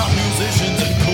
[0.00, 1.09] about musicians and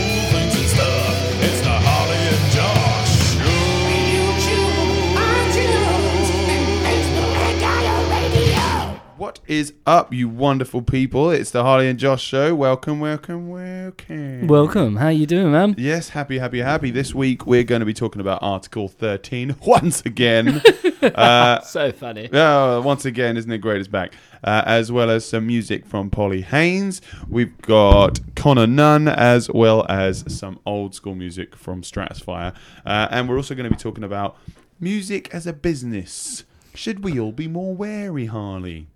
[9.36, 11.30] What is up, you wonderful people?
[11.30, 12.54] It's the Harley and Josh show.
[12.54, 14.46] Welcome, welcome, welcome.
[14.46, 14.96] Welcome.
[14.96, 15.74] How you doing, man?
[15.76, 16.90] Yes, happy, happy, happy.
[16.90, 20.62] This week we're going to be talking about Article 13 once again.
[21.02, 22.30] uh, So funny.
[22.32, 23.78] oh, once again, isn't it great?
[23.78, 24.14] It's back.
[24.42, 27.02] Uh, as well as some music from Polly Haynes.
[27.28, 32.54] We've got Conner Nunn, as well as some old school music from Stratosfire.
[32.86, 34.38] Uh, and we're also going to be talking about
[34.80, 36.44] music as a business.
[36.74, 38.88] Should we all be more wary, Harley?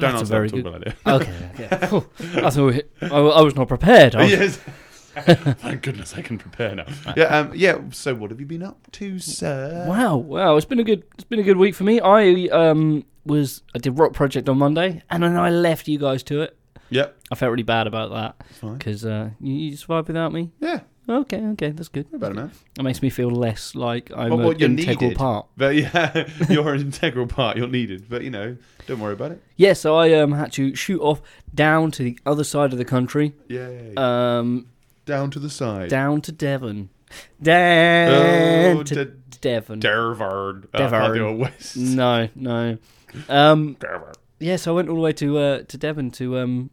[0.00, 0.94] Don't That's a very good- idea.
[1.06, 1.50] Okay.
[1.60, 1.86] okay.
[1.86, 2.00] Phew.
[2.40, 4.14] Thought we- I, I was not prepared.
[4.14, 4.58] I was- yes.
[5.18, 6.84] Thank goodness I can prepare now.
[7.16, 7.80] Yeah, um, yeah.
[7.90, 9.84] So, what have you been up to, sir?
[9.88, 10.16] Wow.
[10.16, 10.56] Wow.
[10.56, 11.02] It's been a good.
[11.14, 11.98] It's been a good week for me.
[12.00, 16.22] I um was I did Rock Project on Monday, and then I left you guys
[16.24, 16.56] to it.
[16.90, 17.18] Yep.
[17.32, 18.78] I felt really bad about that Fine.
[18.78, 20.52] because uh, you, you survived without me.
[20.60, 20.80] Yeah.
[21.08, 21.38] Okay.
[21.40, 21.70] Okay.
[21.70, 22.06] That's good.
[22.12, 22.50] About man.
[22.78, 25.16] It makes me feel less like I'm Well, well, an you're integral needed.
[25.18, 25.46] part.
[25.56, 27.56] But yeah, you're an integral part.
[27.56, 28.08] You're needed.
[28.08, 29.42] But you know, don't worry about it.
[29.56, 29.72] Yeah.
[29.72, 31.22] So I um had to shoot off
[31.54, 33.32] down to the other side of the country.
[33.48, 33.94] Yay.
[33.96, 34.66] Um,
[35.06, 35.88] Down to the side.
[35.88, 36.90] down to Devon.
[37.42, 39.80] Down Oh, to to Devon.
[39.80, 40.68] Dervard.
[40.74, 41.76] Oh, I can't do a West.
[41.76, 42.76] No, no.
[43.28, 44.16] Um, Dervard.
[44.38, 46.70] yeah, so I went all the way to uh, to Devon to um,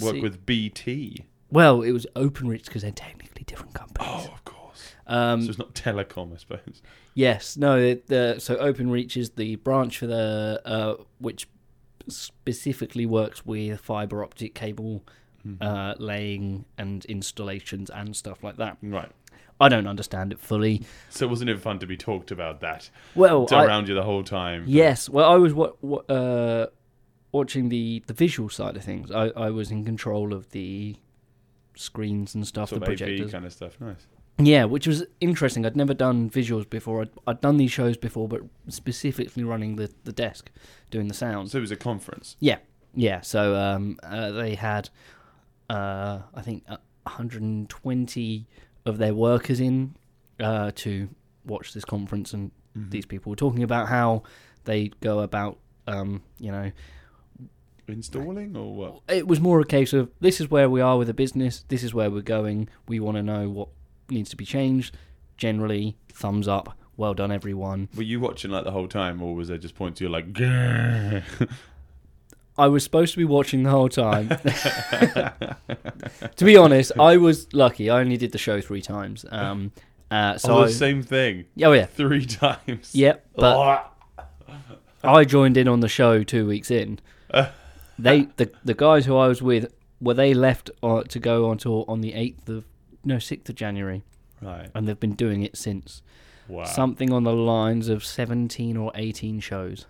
[0.00, 1.26] Work see- with BT.
[1.50, 2.90] Well, it was OpenReach because they're
[3.44, 4.08] different companies.
[4.28, 4.94] Oh, of course.
[5.06, 6.82] um, so it's not telecom, I suppose.
[7.14, 7.76] yes, no.
[7.78, 11.48] It, so OpenReach is the branch for the uh, which
[12.08, 15.04] specifically works with fiber optic cable
[15.44, 15.54] Hmm.
[15.60, 18.76] uh, laying and installations and stuff like that.
[18.82, 19.08] Right.
[19.60, 20.82] I don't understand it fully.
[21.10, 24.02] So wasn't it fun to be talked about that Well, to I, around you the
[24.02, 24.64] whole time?
[24.66, 25.08] Yes.
[25.08, 26.66] Well, I was what what uh,
[27.30, 29.12] watching the the visual side of things.
[29.12, 30.96] I, I was in control of the
[31.78, 33.32] screens and stuff, Sort the of AV projectors.
[33.32, 33.80] kind of stuff.
[33.80, 34.06] Nice.
[34.40, 35.66] Yeah, which was interesting.
[35.66, 37.02] I'd never done visuals before.
[37.02, 40.50] I'd, I'd done these shows before, but specifically running the, the desk,
[40.90, 41.50] doing the sounds.
[41.52, 42.36] So it was a conference.
[42.38, 42.58] Yeah,
[42.94, 43.20] yeah.
[43.22, 44.90] So um, uh, they had,
[45.68, 48.46] uh, I think, uh, 120
[48.86, 49.94] of their workers in
[50.40, 51.08] uh, to
[51.44, 52.90] watch this conference, and Mm-hmm.
[52.90, 54.22] these people were talking about how
[54.64, 55.58] they go about,
[55.88, 56.70] um, you know,
[57.88, 59.00] Installing or what?
[59.08, 61.82] it was more a case of this is where we are with the business, this
[61.82, 63.68] is where we're going, we want to know what
[64.10, 64.96] needs to be changed.
[65.36, 67.88] Generally, thumbs up, well done, everyone.
[67.96, 70.26] Were you watching like the whole time, or was there just point to you like?
[72.58, 74.28] I was supposed to be watching the whole time.
[76.36, 77.88] to be honest, I was lucky.
[77.88, 79.24] I only did the show three times.
[79.30, 79.70] Um,
[80.10, 81.44] uh, so oh, I- same thing.
[81.62, 82.94] oh yeah, Three times.
[82.94, 83.26] yep.
[83.36, 83.92] But
[85.04, 86.98] I joined in on the show two weeks in.
[87.98, 91.58] They the the guys who I was with were they left uh, to go on
[91.58, 92.64] tour on the eighth of
[93.04, 94.02] no sixth of January,
[94.40, 94.68] Right.
[94.74, 96.02] and they've been doing it since.
[96.46, 96.64] Wow.
[96.64, 99.86] Something on the lines of seventeen or eighteen shows.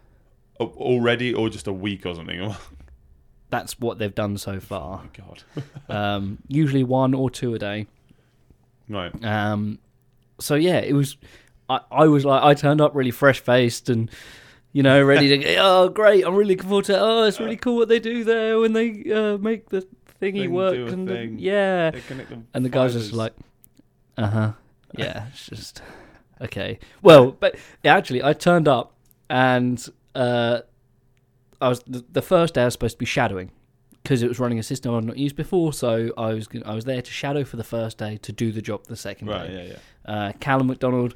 [0.60, 2.40] Oh, already, or just a week or something.
[2.40, 2.56] Oh
[3.50, 5.02] That's what they've done so far.
[5.04, 5.42] my god.
[5.88, 7.86] Um, usually one or two a day.
[8.88, 9.12] Right.
[9.24, 9.78] Um,
[10.38, 11.16] so yeah, it was.
[11.70, 14.10] I, I was like, I turned up really fresh faced and,
[14.78, 15.56] you know, ready to.
[15.60, 16.24] oh, great!
[16.24, 16.94] I'm really looking forward to.
[16.94, 16.98] It.
[17.00, 19.80] Oh, it's really cool what they do there when they uh, make the
[20.22, 21.90] thingy Thing, work and the- yeah.
[22.54, 23.32] And the guys just like,
[24.16, 24.52] uh huh,
[24.96, 25.82] yeah, it's just
[26.40, 26.78] okay.
[27.02, 28.94] Well, but actually, I turned up
[29.28, 29.84] and
[30.14, 30.60] uh,
[31.60, 33.50] I was the, the first day I was supposed to be shadowing
[34.04, 35.72] because it was running a system I'd not used before.
[35.72, 38.62] So I was I was there to shadow for the first day to do the
[38.62, 39.48] job the second Right.
[39.48, 39.66] day.
[39.66, 39.72] Yeah.
[39.72, 40.14] Yeah.
[40.14, 41.14] Uh, Callum McDonald,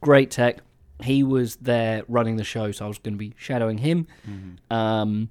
[0.00, 0.60] great tech.
[1.02, 4.06] He was there running the show, so I was going to be shadowing him.
[4.28, 4.72] Mm-hmm.
[4.74, 5.28] Um,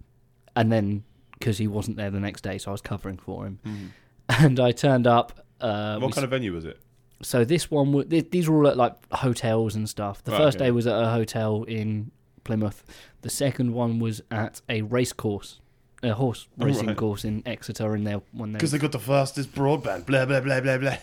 [0.56, 1.04] and then
[1.40, 3.60] because he wasn't there the next day, so I was covering for him.
[3.66, 3.88] Mhm.
[4.46, 5.46] And I turned up.
[5.60, 6.80] Uh, what we kind of venue was it?
[7.24, 10.24] so this one, these were all at like hotels and stuff.
[10.24, 10.66] The Right, first okay.
[10.66, 12.12] day was at a hotel in
[12.44, 12.84] Plymouth.
[13.22, 15.60] The second one was at a race course,
[16.02, 16.98] a horse Oh, racing right.
[16.98, 17.94] course in Exeter.
[17.94, 20.06] And there, when they, Because they got the fastest broadband.
[20.08, 20.98] Blah blah blah blah blah.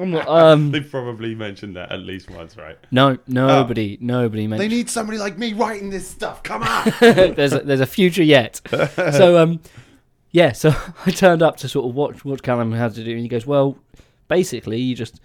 [0.00, 2.78] I'm not- um, They probably mentioned that at least once, right?
[2.90, 6.42] no, nobody, nobody They need somebody like me writing this stuff.
[6.42, 6.92] Come on.
[7.00, 8.60] there's a, there's a future yet.
[8.94, 9.60] so um,
[10.30, 10.52] yeah.
[10.52, 10.74] So
[11.06, 13.46] I turned up to sort of watch what Callum had to do, and he goes,
[13.46, 13.76] "Well,
[14.28, 15.20] basically, you just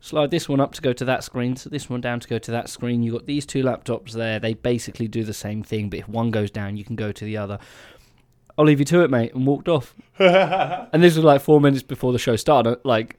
[0.00, 2.38] slide this one up to go to that screen, so this one down to go
[2.38, 3.02] to that screen.
[3.02, 4.38] You've got these two laptops there.
[4.38, 7.24] They basically do the same thing, but if one goes down, you can go to
[7.24, 7.58] the other."
[8.58, 9.94] I'll leave you to it, mate, and walked off.
[10.18, 12.78] and this was like four minutes before the show started.
[12.84, 13.16] Like,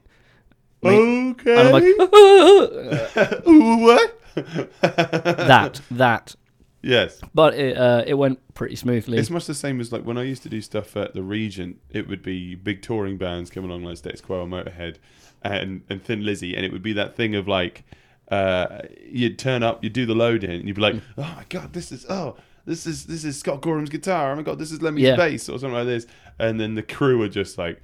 [0.84, 1.60] okay.
[1.60, 1.84] and I'm like,
[3.48, 4.20] Ooh, what?
[4.82, 6.36] that that
[6.84, 7.22] Yes.
[7.34, 9.18] but it uh, it went pretty smoothly.
[9.18, 11.80] It's much the same as like when I used to do stuff at the Regent.
[11.92, 14.96] It would be big touring bands coming along like Status Quo and Motorhead
[15.44, 17.84] and and Thin Lizzy, and it would be that thing of like
[18.30, 21.46] uh, you'd turn up, you'd do the load in, and you'd be like, oh my
[21.50, 22.38] god, this is oh.
[22.64, 24.32] This is this is Scott Gorham's guitar.
[24.32, 25.16] Oh my god, this is Lemmy's Yeah.
[25.16, 26.06] bass or something like this.
[26.38, 27.82] And then the crew are just like,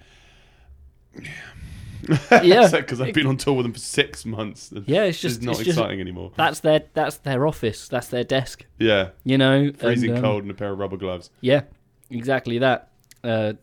[2.43, 2.69] Yeah.
[2.71, 4.71] because I've been on tour with them for six months.
[4.85, 6.31] Yeah, it's just- is not it's just- exciting anymore.
[6.35, 7.87] that's their that's their office.
[7.87, 8.65] That's their desk.
[8.79, 11.29] Yeah, You know, freezing and, um, cold and a pair of rubber gloves.
[11.41, 11.61] Yeah,
[12.09, 12.89] exactly that.
[13.23, 13.53] Uh,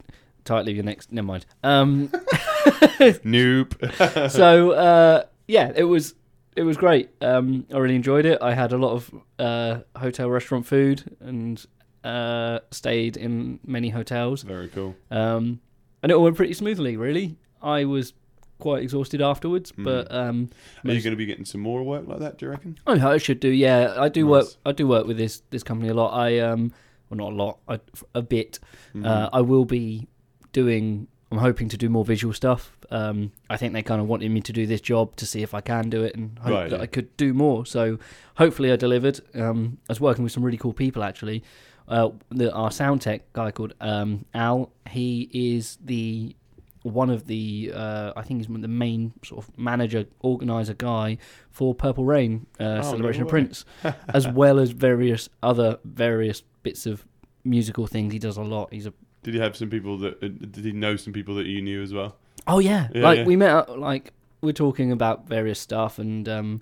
[0.44, 1.12] tightly your next.
[1.12, 1.46] Never mind.
[1.62, 2.10] Um,
[3.24, 3.74] Nope.
[4.30, 6.14] so uh, yeah, it was
[6.56, 7.10] it was great.
[7.20, 8.38] Um, I really enjoyed it.
[8.40, 11.64] I had a lot of uh, hotel restaurant food and
[12.04, 14.42] uh, stayed in many hotels.
[14.42, 14.94] Very cool.
[15.10, 15.60] Um,
[16.02, 16.96] and it all went pretty smoothly.
[16.96, 18.12] Really, I was
[18.58, 20.50] quite exhausted afterwards, but um,
[20.84, 22.38] Are you going to be getting some more work like that?
[22.38, 22.78] Do you reckon?
[22.86, 23.48] I I should do.
[23.48, 24.46] Yeah, I do work.
[24.64, 26.12] I do work with this this company a lot.
[26.14, 26.72] I um,
[27.10, 27.80] well, not a lot, I,
[28.14, 28.58] a bit.
[28.94, 29.06] Mm-hmm.
[29.06, 30.06] Uh, I will be
[30.52, 31.08] doing.
[31.32, 32.76] I'm hoping to do more visual stuff.
[32.90, 35.52] Um, I think they kind of wanted me to do this job to see if
[35.52, 36.82] I can do it and hope Right, that yeah.
[36.82, 37.66] I could do more.
[37.66, 37.98] So
[38.36, 39.20] hopefully I delivered.
[39.34, 41.42] Um, I was working with some really cool people actually.
[41.88, 44.70] Uh, the, our sound tech guy called um, Al.
[44.88, 46.36] He is the
[46.84, 51.18] one of the uh, I think he's the main sort of manager organizer guy
[51.50, 53.30] for Purple Rain uh, Oh, celebration no of.
[53.30, 53.64] Prince,
[54.08, 57.04] as well as various other various bits of
[57.42, 58.12] musical things.
[58.12, 58.72] He does a lot.
[58.72, 58.92] He's a
[59.22, 60.22] Did he have some people that?
[60.22, 62.16] Uh, did he know some people that you knew as well?
[62.46, 63.24] Oh yeah, Yeah, like yeah.
[63.24, 66.60] we met up, like we're talking about various stuff, and um,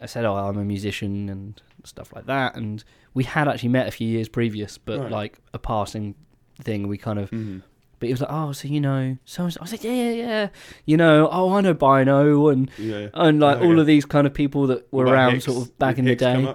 [0.00, 2.82] I said, "Oh, I'm a musician" and stuff like that, and
[3.14, 5.10] we had actually met a few years previous, but Right.
[5.12, 6.16] like a passing
[6.60, 6.88] thing.
[6.88, 7.58] We kind of, Mm-hmm.
[8.00, 10.48] But he was like, "Oh, so you know?" So I was, like, "Yeah, yeah, yeah."
[10.86, 13.08] You know, oh, I know Bino, and Yeah.
[13.14, 13.80] and like Oh, all yeah.
[13.82, 15.44] of these kind of people that were around Hicks?
[15.44, 16.54] sort of back Did in the Hicks come day.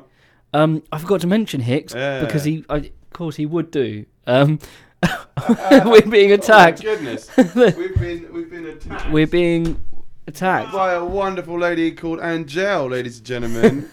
[0.53, 2.19] Um, I forgot to mention Hicks Yeah.
[2.25, 4.05] because he, I, of course, he would do.
[4.27, 4.59] Um,
[5.85, 6.79] we're being attacked.
[6.81, 9.11] Oh goodness, we've been we've been attacked.
[9.11, 9.79] We're being
[10.27, 10.71] attacked.
[10.73, 13.87] by a wonderful lady called Angel, ladies and gentlemen.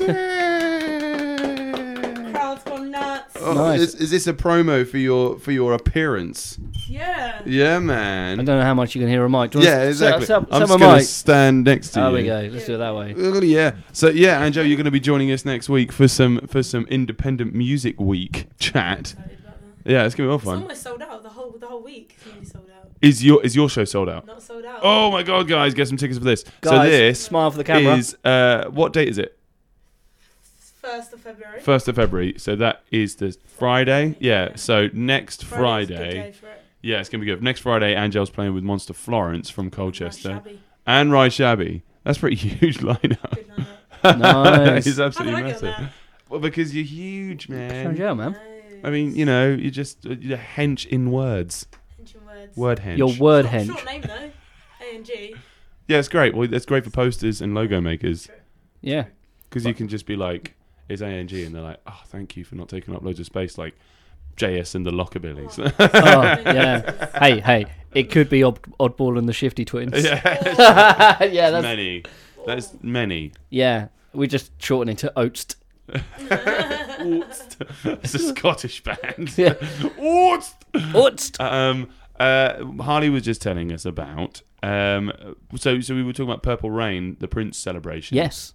[3.43, 3.59] Crowd's gone nuts.
[3.59, 3.81] Oh, Nice.
[3.81, 6.59] is, is this a promo for your for your appearance?
[6.89, 7.41] Yeah.
[7.47, 8.41] Yeah, man.
[8.41, 9.51] I don't know how much you can hear a mic.
[9.53, 10.27] Do you Yeah, want to exactly.
[10.27, 11.07] Set, set, I'm set just my gonna mic.
[11.07, 12.15] stand next to There you.
[12.17, 12.49] we go.
[12.53, 13.15] Let's do it that way.
[13.17, 13.73] Oh, Yeah.
[13.93, 16.85] So yeah, Angel, you're going to be joining us next week for some for some
[16.87, 19.13] independent music week chat.
[19.13, 19.91] Excited about that.
[19.91, 20.63] Yeah, it's going to be all It's fun.
[20.63, 21.23] almost sold out.
[21.23, 22.91] The whole the whole week is nearly sold out.
[23.01, 24.27] Is your is your show sold out?
[24.27, 24.81] Not sold out.
[24.83, 26.45] Oh my god, guys, get some tickets for this.
[26.63, 27.97] so Guys, this smile for the camera.
[27.97, 29.37] is uh what date is it?
[30.83, 31.61] First of February.
[31.61, 32.35] First of February.
[32.39, 34.17] So that is the Friday.
[34.21, 34.57] Yeah.
[34.57, 36.13] So next Friday's a good Friday.
[36.15, 36.63] day for it.
[36.83, 37.43] Yeah, it's gonna be good.
[37.43, 40.61] Next Friday, Angel's playing with Monster Florence from Colchester shabby.
[40.87, 41.83] and Rye Shabby.
[42.03, 43.31] That's pretty huge lineup.
[43.35, 43.49] Good
[44.03, 44.19] lineup.
[44.19, 44.87] Nice.
[44.89, 45.93] it's How absolutely did I get massive.
[46.29, 47.95] Well, because you're huge, man.
[47.97, 48.37] yeah, man.
[48.83, 51.67] I mean, you know, you're just uh, you're a hench in words.
[51.97, 52.57] Mention words.
[52.57, 52.99] Word hench.
[52.99, 53.67] Your word Short- hench.
[53.69, 54.31] Short name though.
[54.85, 55.37] A and G.
[55.87, 56.35] Yeah, it's great.
[56.35, 58.29] Well, it's great for posters and logo makers
[58.81, 59.05] Yeah.
[59.49, 60.55] because you can just be like,
[60.89, 63.59] "It's ANG," and they're like, "Oh, thank you for not taking up loads of space."
[63.59, 63.75] Like
[64.37, 65.59] JS and the Lockabillies.
[65.79, 67.19] Oh, yeah.
[67.19, 67.67] Hey, hey.
[67.95, 70.03] It could be odd, Oddball and the Shifty Twins.
[70.03, 72.03] yeah, yeah, that's many.
[72.47, 73.33] There's many.
[73.51, 73.89] yeah.
[74.15, 75.57] We just shorten it to Oatst.
[75.89, 79.37] it's a Scottish band.
[79.37, 79.55] Yeah.
[79.99, 80.55] Ootst.
[80.75, 81.41] Oatst.
[81.41, 81.89] Um,
[82.19, 84.43] uh, Harley was just telling us about.
[84.63, 85.13] Um,
[85.57, 88.17] so so we were talking about Purple Rain, the Prince celebration.
[88.17, 88.55] Yes.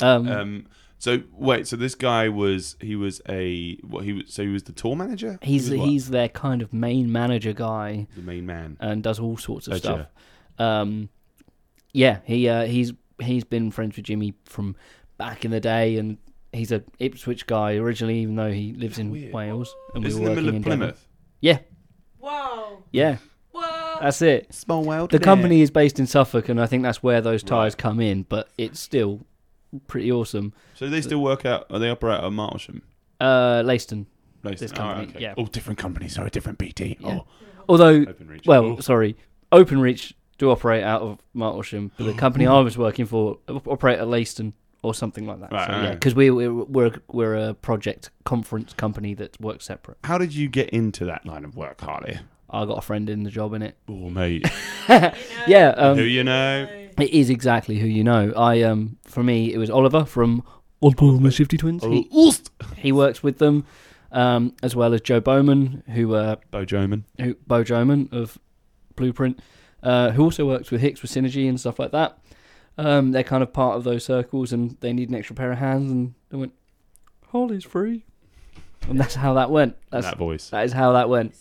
[0.00, 0.66] Um, Um.
[0.98, 1.66] So wait.
[1.68, 4.96] So this guy was he was a what he was so he was the tour
[4.96, 5.38] manager.
[5.42, 8.06] He's he he's their kind of main manager guy.
[8.16, 8.76] the main man.
[8.80, 10.08] and does all sorts of Gotcha.
[10.58, 10.66] stuff.
[10.66, 11.08] Um,
[11.92, 14.74] yeah, he uh, he's he's been friends with Jimmy from
[15.18, 16.18] back in the day, and
[16.52, 19.32] he's a Ipswich guy originally, even though he lives in Weird.
[19.32, 19.74] Wales.
[19.94, 20.78] And It's we in were the working middle of in Devon.
[20.78, 21.08] Plymouth.
[21.40, 21.58] Yeah,
[22.18, 22.78] Wow.
[22.92, 23.18] yeah,
[23.52, 23.98] Whoa.
[24.00, 24.52] that's it.
[24.52, 25.10] Small world.
[25.12, 27.78] The company is based in Suffolk, and I think that's where those ties Right.
[27.78, 28.24] come in.
[28.24, 29.20] But it's still
[29.86, 30.52] pretty awesome.
[30.74, 31.66] So they still work out.
[31.70, 32.82] Are they operate out of Martlesham?
[33.20, 34.06] Uh, Leiston,
[34.44, 34.66] Leicester?
[34.68, 35.18] This Oh, okay.
[35.20, 35.34] yeah.
[35.36, 36.14] Oh, different companies.
[36.14, 36.96] Sorry, different BT.
[37.00, 37.18] Yeah.
[37.20, 37.26] Oh,
[37.68, 38.46] although OpenReach.
[38.46, 38.80] well, Oh.
[38.80, 39.16] sorry,
[39.52, 44.06] OpenReach do operate out of Martlesham, but the company I was working for operate at
[44.06, 45.50] Leiston or something like that.
[45.52, 45.94] Right, so, right, yeah, right.
[45.94, 49.98] because we we're, we're we're a project conference company that works separate.
[50.04, 52.18] How did you get into that line of work, Harley?
[52.50, 53.76] I got a friend in the job in it.
[53.88, 54.46] Oh, mate.
[55.46, 56.66] Yeah, um, Who you know?
[57.00, 58.32] It is exactly who you know.
[58.36, 60.42] I um for me it was Oliver from
[60.82, 61.82] Oddball and the Shifty Twins.
[61.84, 62.50] He, Oh, Oost.
[62.76, 63.64] he works with them,
[64.12, 67.02] um, as well as Joe Bowman, who uh, Bo Joman.
[67.20, 68.38] who Bo Joman of
[68.96, 69.40] Blueprint,
[69.82, 72.18] uh, who also works with Hicks with Synergy and stuff like that.
[72.76, 75.58] Um, they're kind of part of those circles, and they need an extra pair of
[75.58, 76.52] hands, and they went,
[77.32, 78.04] "Holly's free."
[78.88, 79.76] and that's how that went.
[79.90, 80.48] That's that voice.
[80.50, 81.34] that is how that went.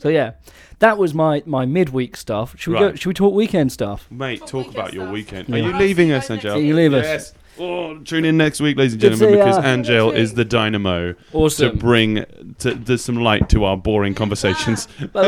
[0.00, 0.32] So yeah,
[0.80, 2.54] that was my my midweek stuff.
[2.58, 2.90] Should we Right.
[2.92, 2.96] go?
[2.96, 4.06] Should we talk weekend stuff?
[4.10, 5.12] Mate, Talk talk weekend about your stuff.
[5.12, 5.48] weekend.
[5.48, 5.54] Yeah.
[5.56, 6.56] Are you leaving us, Angel?
[6.56, 6.64] week.
[6.66, 7.04] You leave us.
[7.04, 7.34] Yes.
[7.62, 9.70] Oh, tune in next week, ladies and Good to gentlemen, see because ya.
[9.70, 12.24] Angel is the dynamo to bring
[12.60, 14.86] to, there's some light to our boring conversations.
[15.12, 15.22] Bye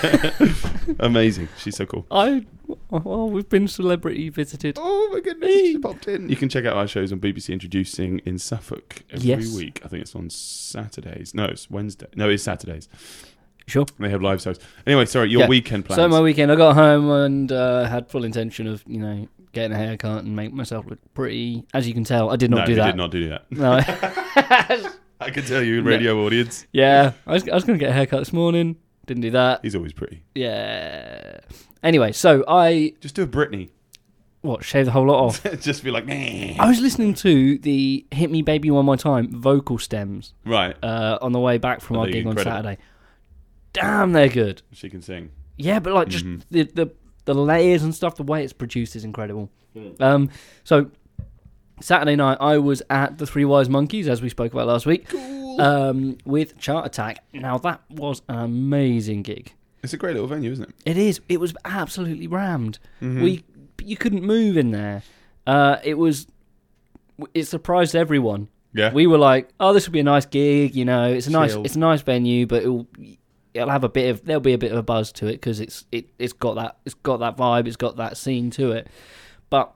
[0.00, 0.54] bye.
[1.00, 1.48] Amazing.
[1.58, 2.06] She's so cool.
[2.10, 2.46] I
[2.88, 4.78] well, we've been celebrity visited.
[4.80, 6.30] Oh my goodness, she popped in.
[6.30, 9.54] You can check out our shows on BBC Introducing in Suffolk every Yes.
[9.54, 9.80] week.
[9.84, 11.34] I think it's on Saturdays.
[11.34, 12.06] No, it's Wednesday.
[12.16, 12.88] No, it's Saturdays.
[13.66, 13.84] Sure.
[13.98, 14.58] They have live shows.
[14.86, 15.48] Anyway, sorry, your Yeah.
[15.48, 15.96] weekend plans.
[16.00, 19.72] So my weekend, I got home and uh, had full intention of you know getting
[19.72, 21.64] a haircut and make myself look pretty.
[21.74, 22.86] As you can tell, I did not no, do you that.
[22.86, 23.50] did not do that.
[23.50, 23.80] No.
[25.20, 26.66] I can tell you, radio audience.
[26.72, 28.76] yeah, I was I was going to get a haircut this morning.
[29.06, 29.60] Didn't do that.
[29.62, 30.22] He's always pretty.
[30.34, 31.38] Yeah.
[31.82, 33.70] Anyway, so I Just do a Britney.
[34.42, 35.42] what shave the whole lot off.
[35.60, 39.28] Just be like, "Nah." I was listening to the "Hit Me Baby One More Time"
[39.32, 40.76] vocal stems right.
[40.82, 42.56] uh, on the way back from Are our they gig on incredible?
[42.62, 42.78] Saturday.
[43.80, 44.62] Damn, they're good.
[44.72, 45.30] She can sing.
[45.56, 46.42] Yeah, but like just Mhm.
[46.50, 46.90] the, the
[47.24, 49.50] the layers and stuff, the way it's produced is incredible.
[50.00, 50.30] Um,
[50.64, 50.90] so
[51.80, 55.12] Saturday night, I was at the Three Wise Monkeys, as we spoke about last week,
[55.58, 57.24] um, with Chart Attack.
[57.34, 59.52] Now that was an amazing gig.
[59.82, 60.74] It's a great little venue, isn't it?
[60.84, 61.20] It is.
[61.28, 62.78] It was absolutely rammed.
[63.02, 63.22] Mhm.
[63.22, 63.44] We
[63.84, 65.02] you couldn't move in there.
[65.46, 66.26] Uh, it was.
[67.34, 68.48] It surprised everyone.
[68.74, 68.92] Yeah.
[68.92, 70.74] We were like, "Oh, this will be a nice gig.
[70.74, 72.86] You know, it's a nice, it's a nice venue, but it'll,
[73.56, 75.60] it'll have a bit of, there'll be a bit of a buzz to it because
[75.60, 78.86] it's, it, it's got that, it's got that vibe, it's got that scene to it."
[79.50, 79.72] But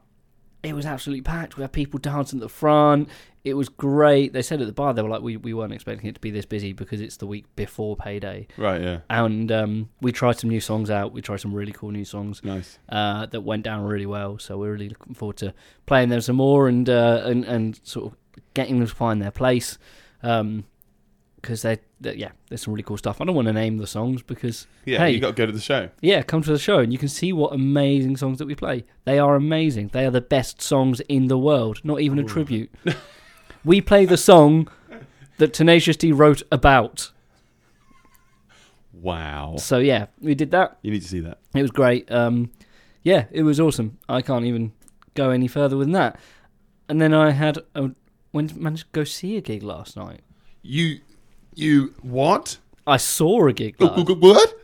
[0.62, 1.56] it was absolutely packed.
[1.56, 3.08] We had people dancing at the front.
[3.42, 4.34] It was great.
[4.34, 6.30] They said at the bar, they were like, "We, we weren't expecting it to be
[6.30, 8.80] this busy because it's the week before payday." right.
[8.82, 9.00] Yeah.
[9.08, 11.12] And um, we tried some new songs out.
[11.12, 12.78] We tried some really cool new songs Nice.
[12.90, 14.38] uh, that went down really well.
[14.38, 15.54] So we're really looking forward to
[15.86, 18.18] playing them some more and uh, and and sort of
[18.52, 19.78] getting them to find their place.
[21.40, 23.20] Because they, they, yeah, there's some really cool stuff.
[23.20, 24.98] I don't want to name the songs because Yeah.
[24.98, 25.12] Hey.
[25.12, 25.88] You got to go to the show.
[26.00, 28.84] yeah, come to the show and you can see what amazing songs that we play.
[29.04, 29.88] They are amazing.
[29.92, 31.80] They are the best songs in the world.
[31.82, 32.70] Not even a tribute.
[33.64, 34.68] we play the song
[35.38, 37.10] that Tenacious D wrote about.
[38.92, 39.56] Wow.
[39.58, 40.78] So yeah, we did that.
[40.82, 41.38] You need to see that.
[41.54, 42.10] It was great.
[42.12, 42.50] Um,
[43.02, 43.98] yeah, it was awesome.
[44.08, 44.72] I can't even
[45.14, 46.18] go any further than that.
[46.88, 47.90] And then I had a,
[48.32, 50.20] went managed to go see a gig last night.
[50.62, 51.00] You.
[51.60, 52.58] You what?
[52.86, 53.76] I saw a gig.
[53.80, 54.54] Oh, What?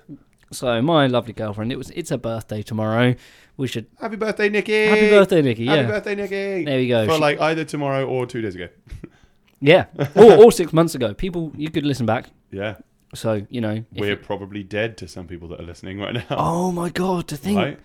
[0.52, 1.72] so my lovely girlfriend.
[1.72, 3.14] It was it's her birthday tomorrow.
[3.58, 4.84] We should Happy birthday, Nikki.
[4.86, 5.66] happy birthday, Nikki.
[5.66, 6.64] Happy birthday, Nikki.
[6.64, 7.06] there we go.
[7.06, 8.68] For She- like either tomorrow or two days ago.
[9.60, 11.14] yeah, or, or six months ago.
[11.14, 12.30] People, you could listen back.
[12.50, 12.76] Yeah.
[13.14, 16.14] So you know, if We're you- probably dead to some people that are listening right
[16.14, 16.24] now.
[16.30, 17.78] oh my god, to think Right?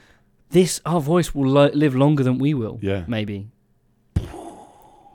[0.50, 2.80] this our voice will li- live longer than we will.
[2.82, 3.04] Yeah.
[3.08, 3.48] maybe.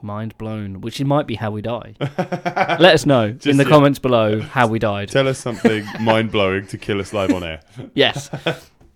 [0.01, 1.95] Mind blown, which it might be how we die.
[1.99, 3.69] Let us know in the yeah.
[3.69, 5.09] comments below how we died.
[5.09, 7.61] Tell us something mind blowing to kill us live on air.
[7.95, 8.29] Yes.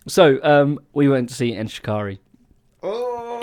[0.08, 2.20] so um, we went to see Enter Shikari.
[2.84, 3.40] Oh.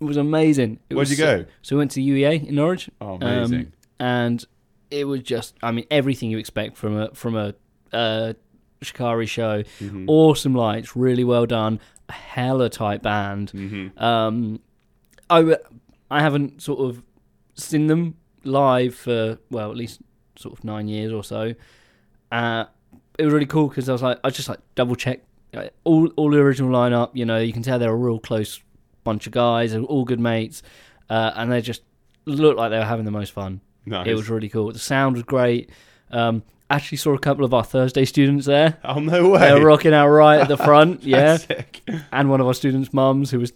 [0.00, 0.78] It was amazing.
[0.88, 1.44] It Where'd was you go?
[1.62, 3.58] So we went to UEA in Norwich, Oh, amazing.
[3.60, 4.44] um, and
[4.90, 7.54] it was just, I mean, everything you expect from a from a
[7.92, 8.32] uh,
[8.80, 9.62] Shikari show.
[9.80, 10.04] Mhm.
[10.08, 11.80] Awesome lights, really well done.
[12.08, 13.52] A hella tight band.
[13.52, 14.00] Mhm.
[14.00, 14.60] Um,
[15.28, 15.56] I
[16.10, 17.02] I haven't sort of
[17.54, 20.00] seen them live for well at least
[20.36, 21.54] sort of nine years or so.
[22.30, 22.64] Uh,
[23.18, 25.20] it was really cool because I was like I just like double check
[25.84, 27.10] all all the original lineup.
[27.14, 28.60] You know, you can tell they're a real close
[29.04, 30.62] bunch of guys, they're all good mates,
[31.08, 31.82] uh, and they just
[32.26, 33.60] looked like they were having the most fun.
[33.86, 34.06] Nice.
[34.06, 34.70] It was really cool.
[34.72, 35.70] The sound was great.
[36.10, 38.76] Um, actually saw a couple of our Thursday students there.
[38.84, 39.40] oh, no way.
[39.40, 41.80] They were rocking out right at the front, yeah, Sick.
[42.12, 43.52] and one of our students' mums who was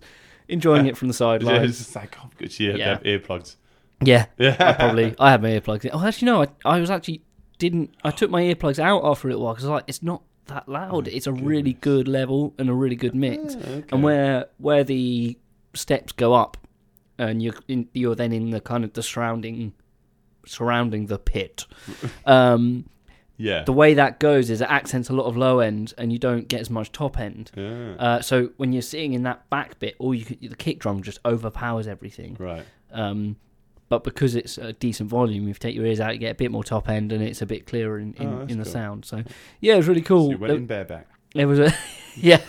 [0.53, 1.71] enjoying it from the sidelines.
[1.71, 2.53] It's just like, oh, good.
[2.53, 2.77] She Yeah.
[2.77, 3.57] to have earplugs.
[4.05, 4.57] Yeah, Yeah.
[4.59, 5.91] I probably I had my earplugs in.
[5.93, 7.23] Oh, actually, no, I, I was actually
[7.59, 7.95] didn't.
[8.05, 10.23] I took my earplugs out after a little while because I was like, it's not
[10.47, 11.07] that loud.
[11.09, 13.55] it's a really good level and a really good mix.
[13.55, 13.85] Oh, okay.
[13.93, 15.39] And where where the
[15.75, 16.57] steps go up,
[17.19, 19.73] and you're in, you're then in the kind of the surrounding
[20.47, 21.67] surrounding the pit.
[22.27, 22.87] Um,
[23.43, 23.65] Yeah.
[23.65, 26.47] the way that goes is it accents a lot of low end, and you don't
[26.49, 27.51] get as much top end.
[27.57, 27.95] yeah.
[27.99, 31.03] Uh, so when you're sitting in that back bit, all you could, the kick drum
[31.03, 32.37] just overpowers everything.
[32.39, 32.65] right.
[32.93, 33.37] Um,
[33.89, 36.35] but because it's a decent volume, if you take your ears out, you get a
[36.35, 38.73] bit more top end, and it's a bit clearer in, in, Oh, in the cool.
[38.73, 39.05] sound.
[39.05, 39.23] So
[39.61, 40.31] yeah, it was really So cool.
[40.31, 41.07] you went There, in bareback.
[41.35, 41.75] there was a
[42.17, 42.41] yeah,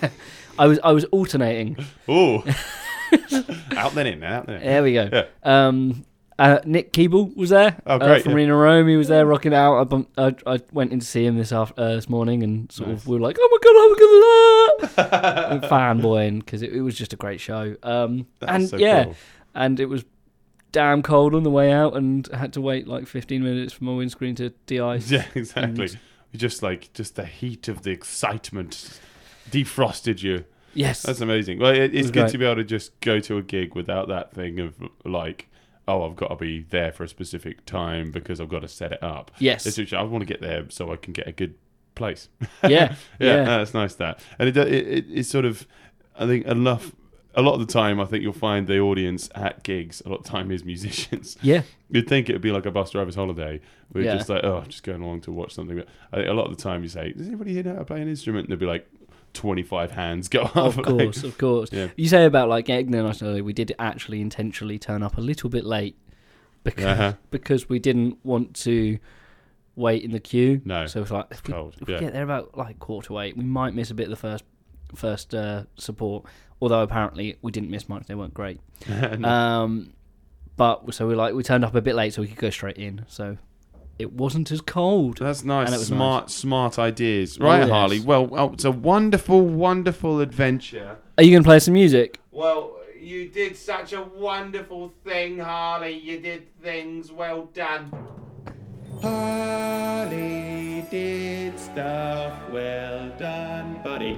[0.58, 1.76] I was I was alternating.
[2.08, 2.44] Oh.
[3.76, 4.62] out then in, out then in.
[4.64, 5.10] There we go.
[5.12, 5.26] Yeah.
[5.44, 6.06] Um,
[6.40, 7.82] uh, Nick Keeble was there.
[7.86, 8.38] Oh, uh, great, from yeah.
[8.38, 9.94] Rena Rome, he was there rocking out.
[10.18, 12.90] I, I, I went in to see him this after, uh, this morning, and sort
[12.90, 13.02] Nice.
[13.02, 16.96] of we were like, "Oh my god, oh my god!" fanboying because it, it was
[16.98, 17.76] just a great show.
[17.84, 19.16] Um, and so yeah, cool.
[19.56, 20.06] and it was
[20.72, 23.84] damn cold on the way out, and I had to wait like 15 minutes for
[23.84, 25.10] my windscreen to de-ice.
[25.12, 25.90] Yeah, exactly.
[26.36, 29.00] Just like just the heat of the excitement
[29.52, 30.46] defrosted you.
[30.74, 31.04] Yes.
[31.04, 31.60] That's amazing.
[31.60, 32.32] Well, it, it's was good great.
[32.32, 34.74] to be able to just go to a gig without that thing of
[35.06, 35.48] like,
[35.88, 38.92] oh, I've got to be there for a specific time because I've got to set
[38.92, 39.32] it up.
[39.40, 39.66] yes.
[39.66, 41.56] It's I want to get there so I can get a good
[41.96, 42.30] place.
[42.64, 42.70] yeah.
[42.70, 43.62] yeah, Yeah.
[43.62, 45.68] it's nice that, and it, it, it it's sort of,
[46.18, 46.94] I think enough.
[47.36, 50.04] A lot of the time, I think you'll find the audience at gigs.
[50.06, 51.36] A lot of time is musicians.
[51.42, 51.64] Yeah.
[51.90, 53.60] You'd think it would be like a bus driver's holiday.
[53.92, 54.18] We're Yeah.
[54.18, 55.76] just like, oh, just going along to watch something.
[55.78, 57.80] But I think a lot of the time, you say, "Does anybody here know how
[57.80, 58.88] to play an instrument?" And they'll be like,
[59.34, 60.56] twenty-five hands go up.
[60.56, 61.70] Of like- course, of course.
[61.72, 61.88] Yeah.
[61.96, 65.50] You say about like Egner night earlier, we did actually intentionally turn up a little
[65.50, 65.98] bit late
[66.64, 67.14] because Uh-huh.
[67.32, 69.00] because we didn't want to
[69.76, 70.62] wait in the queue.
[70.66, 71.76] No, So it's like if we, cold.
[71.82, 74.10] if we get there about like quarter to eight, we might miss a bit of
[74.12, 74.44] the first
[74.96, 76.26] first uh, support.
[76.62, 78.60] Although apparently we didn't miss much; they weren't great.
[78.88, 79.28] No.
[79.28, 79.94] Um,
[80.56, 82.78] but so we like we turned up a bit late so we could go straight
[82.78, 83.04] in.
[83.08, 83.38] So
[84.00, 85.18] it wasn't as cold.
[85.18, 85.68] That's nice.
[85.68, 87.40] And it was smart, smart ideas.
[87.40, 87.70] Right, oh, yes.
[87.70, 88.00] Harley.
[88.00, 90.98] Well, oh, it's a wonderful, wonderful adventure.
[91.18, 92.20] Are you gonna play some music?
[92.32, 96.00] Well, you did such a wonderful thing, Harley.
[96.00, 97.92] You did things well done.
[99.02, 104.18] Harley did stuff well done, buddy.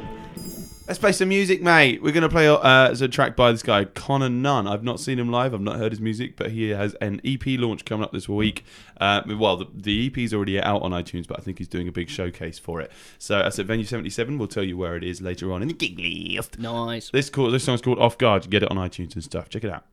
[0.88, 2.04] Let's play some music, mate.
[2.04, 4.68] We're going to play uh, a track by this guy, Conner Nunn.
[4.68, 5.52] I've not seen him live.
[5.56, 8.64] I've not heard his music, but he has an EP launch coming up this week.
[9.02, 11.88] Uh, well, the, the EP is already out on iTunes, but I think he's doing
[11.88, 12.92] a big showcase for it.
[13.18, 14.38] So that's at Venue 77.
[14.38, 16.60] We'll tell you where it is later on in the gig list.
[16.60, 17.10] Nice.
[17.10, 18.46] This call, this song's called Off Guard.
[18.46, 19.50] You get it on iTunes and stuff.
[19.50, 19.86] Check it out.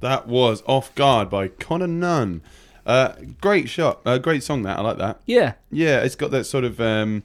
[0.00, 2.42] That was Off Guard by Conner Nunn.
[2.84, 4.00] Uh, great shot.
[4.04, 4.78] Uh, great song, that.
[4.78, 5.20] I like that.
[5.26, 5.54] Yeah.
[5.72, 7.24] Yeah, it's got that sort of um,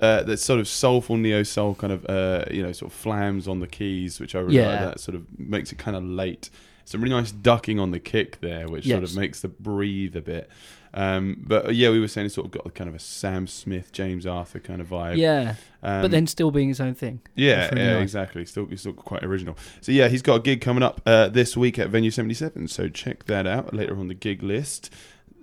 [0.00, 3.48] uh, that sort of soulful neo soul kind of uh, you know sort of flams
[3.48, 4.68] on the keys, which I really Yeah.
[4.70, 4.80] like.
[4.94, 6.50] That sort of makes it kind of late.
[6.88, 10.20] Some really nice ducking on the kick there, which sort of makes the breathe a
[10.22, 10.48] bit.
[10.94, 13.46] Um, but uh, yeah, we were saying it's sort of got kind of a Sam
[13.46, 15.18] Smith, James Arthur kind of vibe.
[15.18, 15.56] Yeah.
[15.82, 17.20] um, but then still being his own thing.
[17.34, 18.02] yeah, really yeah, nice.
[18.04, 18.44] exactly.
[18.46, 19.56] Still, it's still quite original.
[19.82, 22.68] So yeah, he's got a gig coming up uh, this week at Venue Seventy Seven.
[22.68, 24.90] So check that out later on the gig list.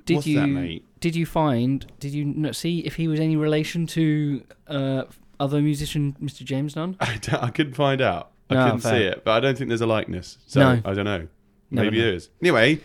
[0.06, 0.84] Did What's you that, mate?
[1.00, 5.04] did you find did you not see if he was any relation to uh,
[5.39, 6.43] other musician Mr.
[6.43, 6.98] James Nunn?
[7.00, 8.32] I, d- I couldn't find out.
[8.50, 8.91] I No, couldn't fair.
[9.00, 10.38] see it, but I don't think there's a likeness.
[10.48, 10.82] So No.
[10.86, 11.28] I don't know.
[11.71, 12.06] Never Maybe know.
[12.06, 12.30] there is.
[12.41, 12.80] Anyway.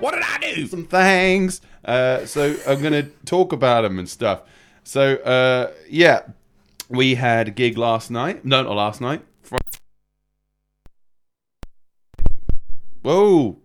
[0.00, 0.66] What did I do?
[0.66, 1.60] Some things.
[1.84, 4.42] Uh, so I'm going to talk about them and stuff.
[4.84, 6.22] So, uh, yeah,
[6.88, 8.44] we had a gig last night.
[8.44, 9.22] No, not last night.
[9.42, 9.58] Fri-
[13.02, 13.58] Whoa.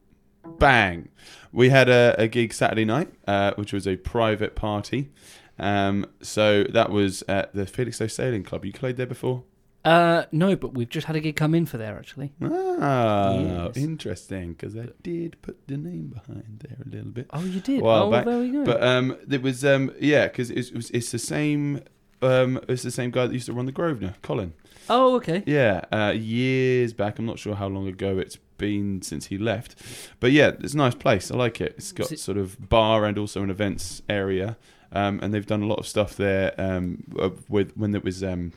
[0.59, 1.09] Bang.
[1.51, 5.09] We had a, a gig Saturday night, uh, which was a private party.
[5.57, 8.65] Um, so that was at the Felixstowe Sailing Club.
[8.65, 9.43] You played there before?
[9.85, 12.33] Uh, no, but we've just had a gig come in for there actually.
[12.41, 13.77] Ah, Yes.
[13.77, 14.53] interesting.
[14.53, 17.27] Because I did put the name behind there a little bit.
[17.31, 17.81] Oh, you did.
[17.81, 18.25] While oh, back.
[18.25, 18.65] there we go.
[18.65, 21.81] But um, it was um, yeah, because it was it's the same
[22.21, 24.53] um, it's the same guy that used to run the Grosvenor, Colin.
[24.89, 25.43] oh, okay.
[25.45, 27.19] Yeah, uh, years back.
[27.19, 29.75] I'm not sure how long ago it's been since he left,
[30.19, 31.29] but yeah, it's a nice place.
[31.29, 31.75] I like it.
[31.77, 34.57] It's got it- sort of bar and also an events area,
[34.91, 38.23] um, and they've done a lot of stuff there um, uh, with when there was
[38.23, 38.53] um,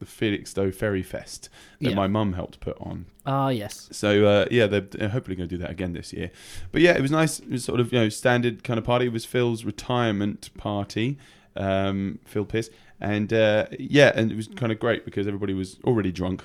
[0.00, 1.48] the Felixstowe Ferry Fest
[1.80, 1.94] that Yeah.
[1.94, 3.06] my mum helped put on.
[3.26, 3.88] Ah, yes.
[3.92, 6.30] So uh, yeah, they're, they're hopefully going to do that again this year.
[6.72, 7.38] But yeah, it was nice.
[7.38, 9.06] It was sort of you know standard kind of party.
[9.06, 11.18] It was Phil's retirement party,
[11.54, 15.78] um, Phil Pierce, and uh, yeah, and it was kind of great because everybody was
[15.84, 16.42] already drunk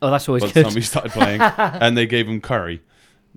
[0.00, 0.64] Oh, that's always by the good.
[0.66, 1.40] time we started playing,
[1.80, 2.82] and they gave him curry.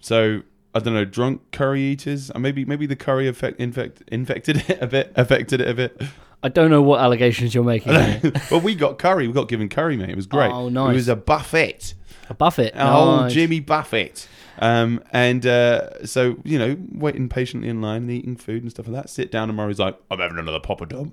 [0.02, 0.42] So
[0.76, 2.30] I don't know, drunk curry eaters.
[2.32, 6.02] Or maybe maybe the curry effect infect, infected it a bit, affected it a bit.
[6.44, 7.94] I don't know what allegations you're making.
[8.52, 9.28] well, we got curry.
[9.28, 10.10] We got given curry, mate.
[10.10, 10.52] It was great.
[10.52, 10.92] Oh, nice.
[10.92, 11.94] It was a buffet.
[12.30, 12.72] a buffet.
[12.76, 13.34] Oh, Nice.
[13.34, 14.28] Jimmy Buffett.
[14.60, 18.88] Um, and uh, so, you know, waiting patiently in line and eating food and stuff
[18.88, 19.10] like that.
[19.10, 21.12] Sit down, and Murray's like, I'm having another poppadom.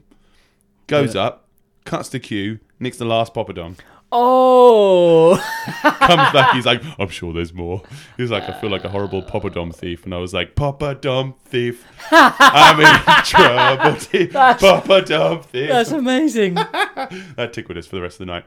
[0.87, 1.23] Goes Yeah.
[1.25, 1.49] up,
[1.85, 3.77] cuts the queue, nicks the last poppadom.
[4.11, 5.37] Oh,
[5.83, 7.83] Comes back, he's like, I'm sure there's more.
[8.17, 10.05] He's like, I feel like a horrible Papa poppadom thief.
[10.05, 11.85] And I was like, Papa poppadom thief.
[12.11, 13.99] I'm in trouble.
[14.01, 14.33] thief.
[14.33, 15.69] Poppadom thief.
[15.69, 16.55] that's amazing.
[16.55, 18.45] that tickled us for the rest of the night.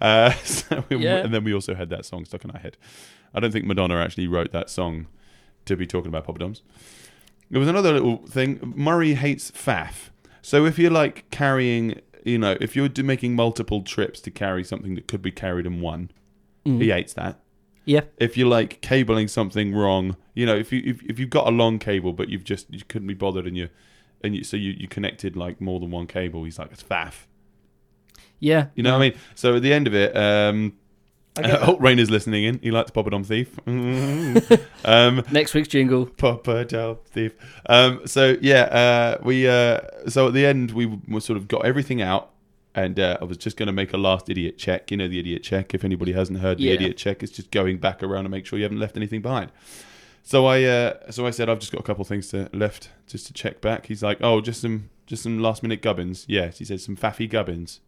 [0.00, 1.16] Uh, so we, Yeah.
[1.16, 2.76] And then we also had that song stuck in our head.
[3.34, 5.06] I don't think Madonna actually wrote that song
[5.64, 6.60] to be talking about Papa poppadoms.
[7.50, 8.60] There was another little thing.
[8.76, 10.10] Murray hates faff.
[10.40, 14.94] So if you're like carrying, you know, if you're making multiple trips to carry something
[14.94, 16.10] that could be carried in one,
[16.66, 16.82] Mm.
[16.82, 17.40] he hates that.
[17.86, 18.02] Yeah.
[18.18, 21.50] if you're like cabling something wrong, you know, if you if, if you've got a
[21.50, 23.68] long cable but you've just you couldn't be bothered and you
[24.22, 27.24] and you so you, you connected like more than one cable, he's like it's faff.
[28.38, 28.66] Yeah.
[28.74, 29.18] You know what I mean?
[29.34, 30.74] So at the end of it, um,
[31.36, 31.62] I get that.
[31.62, 32.58] Holt Rain is listening in.
[32.60, 33.58] He likes Papa Dom Thief.
[34.84, 36.06] um, Next week's jingle.
[36.06, 37.32] Papa Dom Thief.
[37.66, 41.64] Um, so yeah, uh, we uh, so at the end we w- sort of got
[41.64, 42.30] everything out.
[42.72, 44.92] And uh, I was just going to make a last idiot check.
[44.92, 45.74] You know the idiot check.
[45.74, 46.74] If anybody hasn't heard the Yeah.
[46.74, 49.50] idiot check, it's just going back around to make sure you haven't left anything behind.
[50.22, 53.26] So I, uh, so I said I've just got a couple things to left just
[53.26, 53.86] to check back.
[53.86, 56.26] He's like, oh, just some, just some last minute gubbins.
[56.28, 57.80] Yes, he said some faffy gubbins.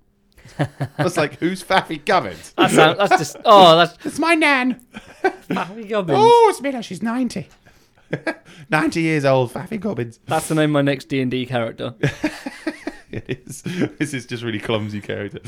[0.59, 2.53] I was like, who's faffy gubbins?
[2.53, 3.37] That sound, that's just.
[3.45, 4.05] Oh, that's.
[4.05, 4.81] It's my nan.
[5.23, 6.19] Faffy Gubbins.
[6.21, 6.83] Oh, it's Miller.
[6.83, 7.49] She's ninety.
[8.71, 9.53] ninety years old.
[9.53, 10.19] Faffy gubbins.
[10.27, 11.95] That's the name of my next D and D character.
[13.11, 13.63] it is.
[13.63, 15.41] This is just really clumsy character.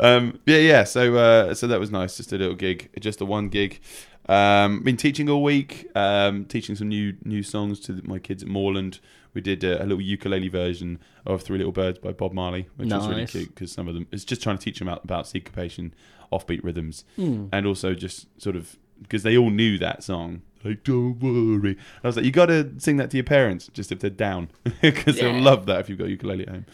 [0.00, 0.84] Um, yeah, yeah.
[0.84, 2.16] So, uh, so that was nice.
[2.16, 3.80] Just a little gig, just a one gig.
[4.28, 5.88] Um, been teaching all week.
[5.94, 9.00] Um, teaching some new new songs to my kids at Moreland.
[9.36, 12.90] We did uh, a little ukulele version of Three Little Birds by Bob Marley, which
[12.90, 15.28] was really cute because some of them it's just trying to teach them out about
[15.28, 15.94] syncopation,
[16.32, 17.48] offbeat rhythms, Hmm.
[17.52, 20.40] and also just sort of because they all knew that song.
[20.64, 21.72] Like, don't worry.
[21.72, 24.08] And I was like, you got to sing that to your parents, just if they're
[24.08, 24.48] down,
[24.80, 26.66] because they'll love that if you've got ukulele at home.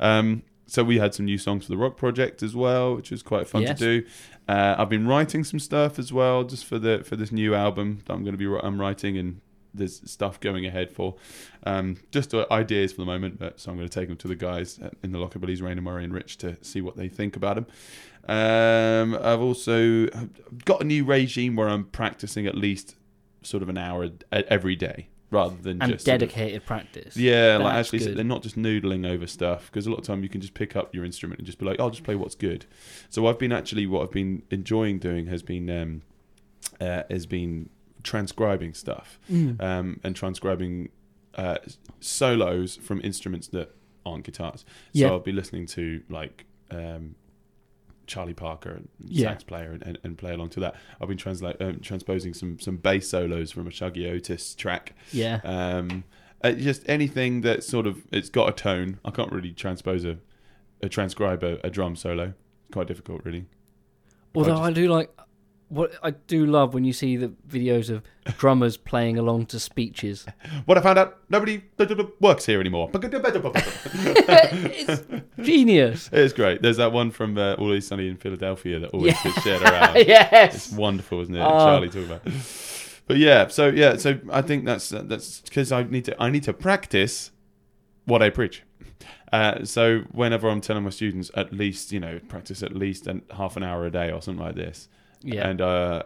[0.00, 3.22] Um, so we had some new songs for the Rock Project as well, which was
[3.22, 3.78] quite fun Yes.
[3.78, 4.06] to do.
[4.48, 8.00] Uh, I've been writing some stuff as well, just for the for this new album
[8.06, 9.40] that I'm going to be I'm writing, and
[9.78, 11.14] there's stuff going ahead for.
[11.64, 14.28] Um, just uh, ideas for the moment, but so I'm going to take them to
[14.28, 17.54] the guys in the Lockabilly's, Raina Murray and Rich, to see what they think about
[17.56, 17.66] them.
[18.28, 20.06] Um, I've also
[20.64, 22.96] got a new regime where I'm practicing at least
[23.42, 27.16] sort of an hour every day, rather than And just sort of- dedicated practice.
[27.16, 30.22] yeah, like actually, so they're not just noodling over stuff because a lot of time
[30.22, 32.34] you can just pick up your instrument and just be like, "I'll just play what's
[32.34, 32.66] good."
[33.08, 36.02] So I've been actually what I've been enjoying doing has been um,
[36.80, 37.70] uh, has been
[38.02, 39.60] transcribing stuff Mm.
[39.62, 40.90] um, and transcribing
[41.34, 41.58] uh,
[42.00, 44.60] solos from instruments that aren't guitars.
[44.60, 45.06] So Yeah.
[45.08, 47.14] I'll be listening to like um,
[48.06, 49.28] Charlie Parker and Yeah.
[49.28, 50.74] sax player and, and, and play along to that.
[51.00, 54.94] I've been translate um, transposing some some bass solos from a Shuggie Otis track.
[55.12, 55.40] Yeah.
[55.44, 56.04] Um,
[56.42, 58.98] uh, just anything that sort of it's got a tone.
[59.04, 60.18] I can't really transpose a,
[60.82, 62.24] a transcribe a, a drum solo.
[62.64, 63.46] It's quite difficult, really.
[64.34, 65.10] Although just- I do like
[65.68, 68.02] what I do love when you see the videos of
[68.38, 70.26] drummers playing along to speeches.
[70.64, 71.62] What I found out, nobody
[72.20, 72.90] works here anymore.
[72.94, 75.02] it's
[75.42, 76.10] genius.
[76.12, 76.62] It's great.
[76.62, 79.22] There's that one from uh, Always Sunny in Philadelphia that always Yeah.
[79.24, 79.96] gets shared around.
[80.08, 81.40] Yes, it's wonderful, isn't it?
[81.40, 81.48] Oh.
[81.58, 82.22] Charlie talking about.
[83.06, 86.42] But yeah, so yeah, so I think that's that's because I need to I need
[86.44, 87.30] to practice
[88.04, 88.62] what I preach.
[89.32, 93.22] Uh, so whenever I'm telling my students, at least you know, practice at least an,
[93.36, 94.88] half an hour a day or something like this,
[95.22, 95.48] Yeah.
[95.48, 96.02] and uh,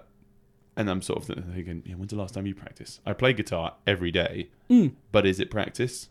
[0.76, 3.00] and I'm sort of thinking, yeah, when's the last time you practice?
[3.04, 4.94] I play guitar every day, Mm.
[5.12, 6.08] but is it practice?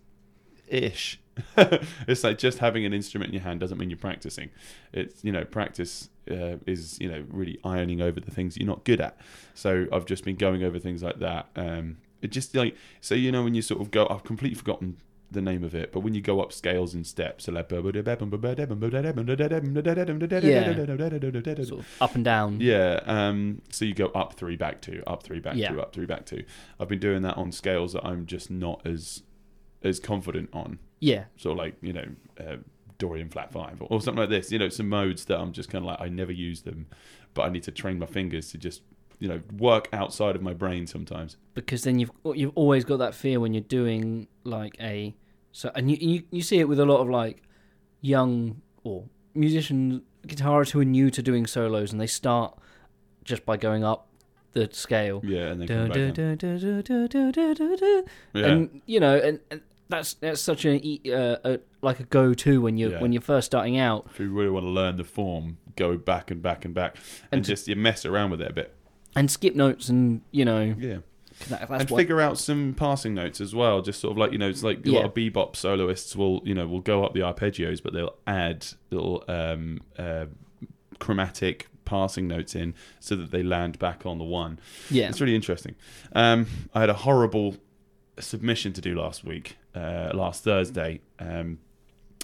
[0.67, 1.19] Ish.
[2.07, 4.49] it's like just having an instrument in your hand doesn't mean you're practicing.
[4.93, 8.83] It's you know practice uh, is you know really ironing over the things you're not
[8.83, 9.17] good at.
[9.53, 11.47] So I've just been going over things like that.
[11.55, 14.97] Um, it just like so you know when you sort of go, I've completely forgotten
[15.31, 17.85] the name of it, but when you go up scales and steps, so like Sort
[21.79, 22.59] of up and down.
[22.59, 25.69] yeah, um, so you go up three, back two, up three, back Yeah.
[25.71, 26.43] two, up three, back two.
[26.79, 29.23] I've been doing that on scales that I'm just not as
[29.83, 30.79] as confident on.
[30.99, 31.25] Yeah.
[31.37, 32.05] Sort of like you know
[32.39, 32.57] uh,
[32.97, 34.51] Dorian flat five or, or something like this.
[34.51, 36.87] You know, some modes that I'm just kind of like I never use them,
[37.33, 38.81] but I need to train my fingers to just
[39.19, 41.37] you know work outside of my brain sometimes.
[41.53, 45.15] because then you've you've always got that fear when you're doing like a
[45.51, 47.41] so and you you, you see it with a lot of like
[48.01, 52.57] young or musicians guitarists who are new to doing solos and they start
[53.23, 54.07] just by going up
[54.53, 56.37] the scale Yeah, and then come back down.
[58.33, 58.45] Yeah.
[58.45, 60.75] and you know and, and that's that's such a,
[61.11, 63.01] uh, a like a go-to when you Yeah.
[63.01, 66.31] when you're first starting out if you really want to learn the form, go back
[66.31, 66.95] and back and back,
[67.31, 68.73] and, And just you mess around with it a bit.
[69.15, 70.97] and skip notes and you know Yeah.
[71.49, 73.82] That, and what figure out some passing notes as well.
[73.82, 74.99] Just sort of like you know, it's like a Yeah.
[74.99, 78.65] lot of bebop soloists will you know will go up the arpeggios, but they'll add
[78.89, 80.25] little um, uh,
[80.99, 84.60] chromatic passing notes in so that they land back on the one.
[84.89, 85.75] yeah It's really interesting.
[86.13, 87.58] Um, I had a horrible
[88.19, 91.01] submission to do last week, uh, last Thursday.
[91.19, 91.60] Um,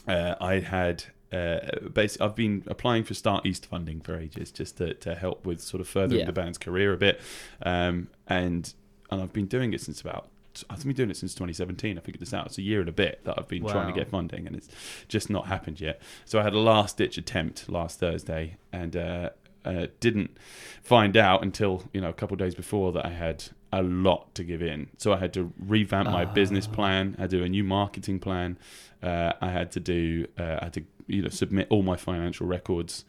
[0.08, 1.04] uh, I had.
[1.30, 1.60] Uh,
[1.92, 5.60] basically, I've been applying for Start East funding for ages, just to, to help with
[5.60, 6.26] sort of furthering Yeah.
[6.26, 7.20] the band's career a bit,
[7.64, 8.74] um, and
[9.10, 10.28] and I've been doing it since about
[10.70, 11.98] I've been doing it since 2017.
[11.98, 12.48] I figured this out.
[12.48, 14.70] It's a year and a bit that I've been trying to get funding, and it's
[15.08, 16.02] just not happened yet.
[16.26, 19.30] So I had a last ditch attempt last Thursday, and uh,
[19.66, 20.38] uh, didn't
[20.82, 24.34] find out until you know a couple of days before that I had a lot
[24.36, 24.88] to give in.
[24.98, 27.16] So I had to revamp my business plan.
[27.18, 28.58] I had to do a new marketing plan.
[29.04, 30.28] Uh, I had to do.
[30.40, 33.06] Uh, I had to you know submit all my financial records.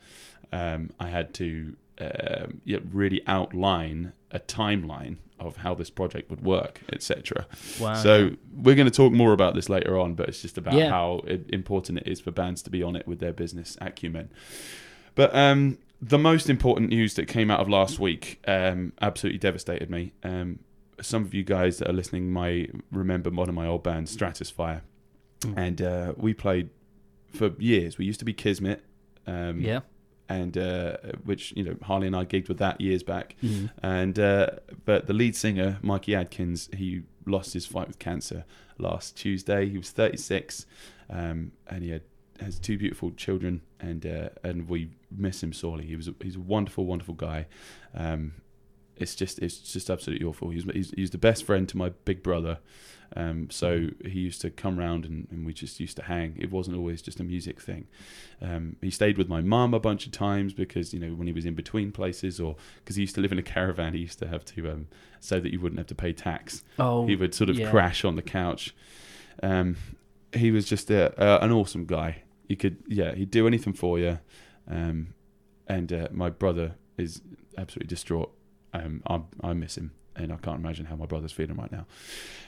[0.52, 6.42] Um, I had to um yeah, really outline a timeline of how this project would
[6.42, 7.46] work, etc.
[7.80, 7.94] Wow.
[7.94, 10.90] So we're going to talk more about this later on, but it's just about Yeah.
[10.90, 14.30] how important it is for bands to be on it with their business acumen.
[15.14, 19.88] But um, the most important news that came out of last week um, absolutely devastated
[19.90, 20.12] me.
[20.24, 20.58] Um,
[21.00, 24.82] some of you guys that are listening might remember one of my old bands, Stratosfire,
[25.42, 25.54] Mm.
[25.56, 26.70] and uh, we played
[27.32, 27.96] for years.
[27.96, 28.82] We used to be Kismet.
[29.24, 29.80] Um, yeah.
[30.28, 33.70] And uh, which you know Harley and I gigged with that years back, Mhm.
[33.82, 34.46] and uh,
[34.84, 38.44] but the lead singer Mikey Adkins he lost his fight with cancer
[38.78, 39.68] last Tuesday.
[39.68, 40.66] He was 36,
[41.10, 42.02] um, and he had
[42.40, 45.84] has two beautiful children, and uh, and we miss him sorely.
[45.86, 47.46] He was a, he's a wonderful, wonderful guy.
[47.94, 48.32] Um,
[49.00, 50.50] it's just it's just absolutely awful.
[50.50, 52.58] He's, he's he's the best friend to my big brother.
[53.16, 56.36] Um, so he used to come round and, and we just used to hang.
[56.38, 57.86] It wasn't always just a music thing.
[58.42, 61.32] Um, he stayed with my mum a bunch of times because you know when he
[61.32, 64.18] was in between places, or because he used to live in a caravan, he used
[64.18, 64.88] to have to um,
[65.20, 66.62] so that you wouldn't have to pay tax.
[66.78, 67.70] Oh, he would sort of yeah.
[67.70, 68.74] crash on the couch.
[69.42, 69.76] Um,
[70.32, 72.22] he was just a, uh, an awesome guy.
[72.46, 74.18] You could yeah, he'd do anything for you.
[74.70, 75.14] Um,
[75.66, 77.20] and uh, my brother is
[77.56, 78.32] absolutely distraught.
[78.72, 81.86] Um, I I miss him, and I can't imagine how my brother's feeling right now.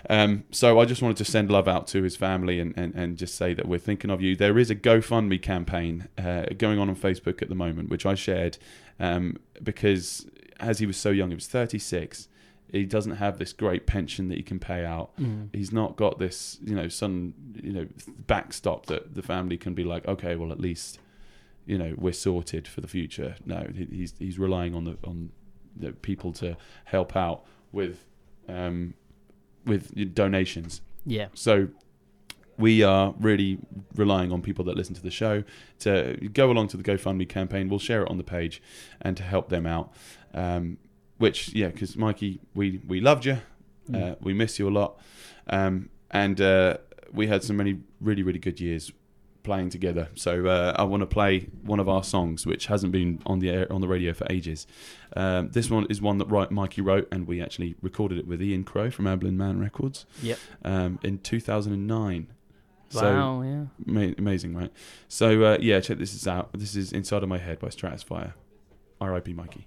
[0.08, 3.16] Um, so I just wanted to send love out to his family and, and, and
[3.16, 4.36] just say that we're thinking of you.
[4.36, 8.14] There is a GoFundMe campaign uh, going on on Facebook at the moment, which I
[8.14, 8.58] shared
[8.98, 10.26] um, because
[10.58, 12.28] as he was so young, he was 36.
[12.70, 15.16] He doesn't have this great pension that he can pay out.
[15.16, 15.48] Mm.
[15.52, 17.86] He's not got this, you know, some, you know,
[18.26, 21.00] backstop that the family can be like, okay, well, at least,
[21.66, 23.34] you know, we're sorted for the future.
[23.44, 25.30] No, he's he's relying on the on
[25.76, 28.04] the people to help out with
[28.48, 28.94] um,
[29.64, 30.80] with donations.
[31.06, 31.28] Yeah.
[31.34, 31.68] So
[32.58, 33.58] we are really
[33.94, 35.44] relying on people that listen to the show
[35.80, 37.68] to go along to the GoFundMe campaign.
[37.68, 38.60] We'll share it on the page
[39.00, 39.94] and to help them out.
[40.34, 40.76] Um,
[41.18, 43.32] which, yeah, because Mikey, we, we loved you.
[43.32, 44.20] Uh, Mm.
[44.22, 45.00] we miss you a lot.
[45.48, 46.76] Um, and uh,
[47.12, 48.92] we had some many really, really good years
[49.42, 50.08] playing together.
[50.14, 53.50] So uh, I want to play one of our songs, which hasn't been on the
[53.50, 54.66] air, on the radio for ages.
[55.16, 58.64] Um, this one is one that Mikey wrote, and we actually recorded it with Ian
[58.64, 60.38] Crow from Amblin Man Records Yep.
[60.64, 62.28] um, in 2009.
[62.90, 63.42] So Wow.
[63.42, 63.64] Yeah.
[63.86, 64.72] ma- amazing, right?
[65.08, 66.50] So uh, yeah, check this out.
[66.52, 68.32] This is Inside of My Head by Stratosfire.
[69.00, 69.32] R.I.P.
[69.32, 69.66] Mikey.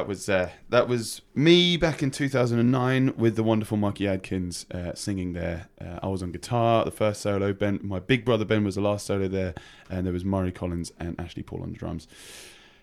[0.00, 4.94] That was uh, that was me back in 2009 with the wonderful Mikey Adkins uh,
[4.94, 5.68] singing there.
[5.78, 7.52] Uh, I was on guitar, the first solo.
[7.52, 9.52] Ben, my big brother Ben was the last solo there,
[9.90, 12.08] and there was Murray Collins and Ashley Paul on the drums.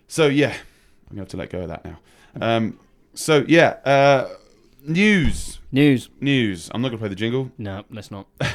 [0.08, 0.50] So yeah,
[1.10, 1.98] I'm gonna have to let go of that now.
[2.40, 2.80] Um,
[3.16, 4.30] so yeah, uh,
[4.84, 6.10] news, News.
[6.22, 6.70] news.
[6.72, 7.52] I'm not gonna play the jingle.
[7.58, 8.28] No, let's not.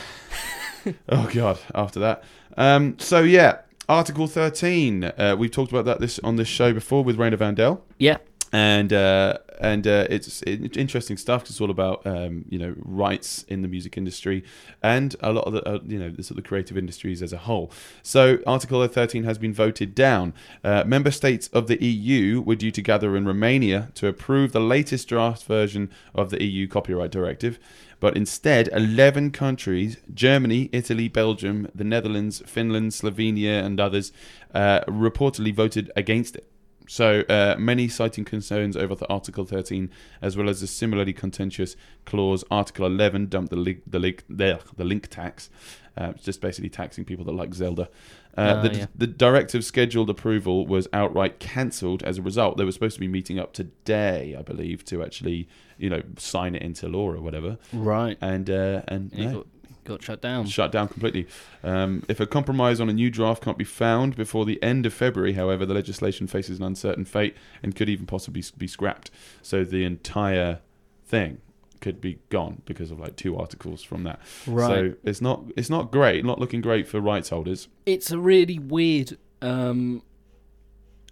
[1.09, 2.23] Oh god, after that.
[2.57, 5.05] Um, so yeah, Article 13.
[5.05, 7.81] Uh, we've talked about that this on this show before with Raina Vandel.
[7.99, 8.19] Yeah.
[8.53, 13.63] And uh, and uh, it's, interesting stuff it's all about um, you know rights in
[13.63, 14.45] the music industry
[14.83, 17.39] and a lot of the uh, you know the sort of creative industries as a
[17.39, 17.73] whole.
[18.03, 20.35] So Article 13 has been voted down.
[20.63, 24.61] Uh, member states of the EU were due to gather in Romania to approve the
[24.61, 27.59] latest draft version of the EU copyright directive.
[28.01, 34.13] But instead, 11 countries Germany, Italy, Belgium, the Netherlands, Finland, Slovenia, and others
[34.53, 36.52] uh, reportedly voted against it.
[36.93, 39.89] So uh, many citing concerns over the Article 13,
[40.21, 41.75] as well as the similarly contentious
[42.05, 45.49] clause Article 11 dumped the link, the link, the, the link tax.
[45.97, 47.89] Uh, it's just basically taxing people that like Zelda.
[48.37, 48.87] Uh, Ah, the, yeah.
[48.95, 52.59] the directive scheduled approval was outright cancelled as a result.
[52.59, 56.55] They were supposed to be meeting up today, I believe, to actually, you know, sign
[56.55, 57.57] it into law or whatever.
[57.73, 58.19] Right.
[58.21, 59.47] And uh, and And it no,
[59.85, 60.47] got, shut down.
[60.47, 61.27] shut down completely.
[61.63, 64.93] Um, if a compromise on a new draft can't be found before the end of
[64.95, 69.11] February, however, the legislation faces an uncertain fate and could even possibly be scrapped.
[69.43, 70.61] So the entire
[71.05, 71.39] thing
[71.81, 74.21] could be gone because of like two articles from that.
[74.47, 74.69] Right.
[74.69, 77.69] So it's not it's not great, not looking great for rights holders.
[77.87, 80.03] it's a really weird um,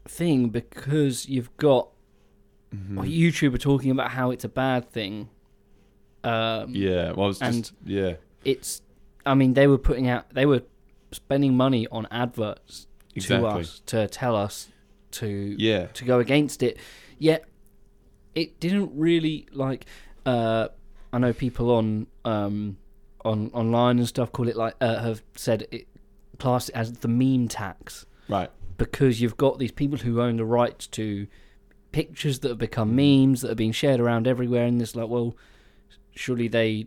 [0.06, 1.88] thing because you've got
[2.72, 2.96] Mm-hmm.
[2.98, 5.28] well, YouTube are talking about how it's a bad thing.
[6.22, 8.14] Um, Yeah, well, it's just And- yeah,
[8.44, 8.82] it's.
[9.26, 10.32] I mean, they were putting out.
[10.32, 10.62] They were
[11.12, 13.50] spending money on adverts exactly.
[13.50, 14.68] to us to tell us
[15.12, 15.26] to
[15.58, 16.78] Yeah, to go against it.
[17.18, 17.44] Yet
[18.34, 19.86] it didn't really like.
[20.24, 20.68] Uh,
[21.12, 22.76] I know people on um,
[23.24, 25.86] on online and stuff call it like uh, have said it
[26.38, 28.50] class it as the meme tax right.
[28.78, 31.26] because you've got these people who own the rights to
[31.92, 35.36] pictures that have become memes that are being shared around everywhere, and it's like, well,
[36.14, 36.86] surely they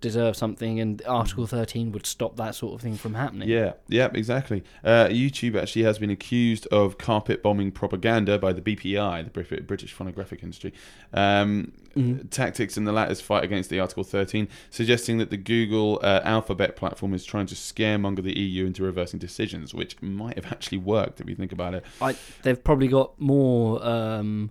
[0.00, 3.48] deserve something, and Article 13 would stop that sort of thing from happening.
[3.48, 4.62] Yeah, yeah, exactly.
[4.84, 9.66] Uh, YouTube actually has been accused of carpet bombing propaganda by the BPI, the Brit-
[9.66, 10.72] British Phonographic Industry.
[11.12, 12.30] Um, Mhm.
[12.30, 16.76] Tactics in the latter's fight against the Article 13, suggesting that the Google uh, Alphabet
[16.76, 21.20] platform is trying to scaremonger the EU into reversing decisions, which might have actually worked
[21.20, 21.84] if you think about it.
[22.00, 24.50] I, they've probably got more um,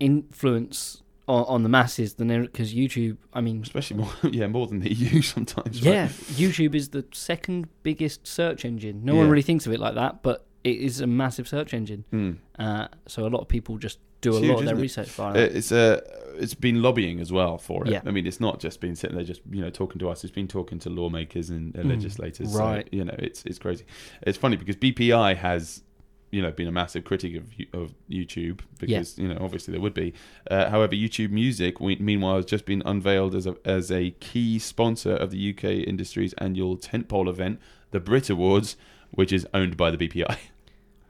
[0.00, 3.16] influence on, on the masses than because YouTube.
[3.32, 5.82] I mean, especially more yeah more than the EU sometimes.
[5.82, 5.92] right?
[5.94, 9.04] yeah, YouTube is the second biggest search engine.
[9.04, 12.04] No one really thinks of it like that, but it is a massive search engine.
[12.12, 12.36] Mm.
[12.58, 14.80] Uh, so a lot of people just do It's a huge, lot of their it?
[14.80, 15.56] research via that.
[15.56, 16.00] It's uh,
[16.38, 17.90] it's been lobbying as well for it.
[17.92, 18.00] Yeah.
[18.04, 20.24] I mean, it's not just been sitting there just you know talking to us.
[20.24, 22.54] It's been talking to lawmakers and, and Mm, legislators.
[22.54, 22.84] right.
[22.90, 23.84] So, you know, it's it's crazy.
[24.22, 25.82] It's funny because BPI has
[26.30, 29.94] you know been a massive critic of of YouTube because you know obviously there would
[29.94, 30.12] be.
[30.50, 34.58] Uh, however, YouTube Music we, meanwhile has just been unveiled as a as a key
[34.58, 37.60] sponsor of the UK industry's annual tentpole event,
[37.90, 38.76] the Brit Awards,
[39.10, 40.36] which is owned by the BPI.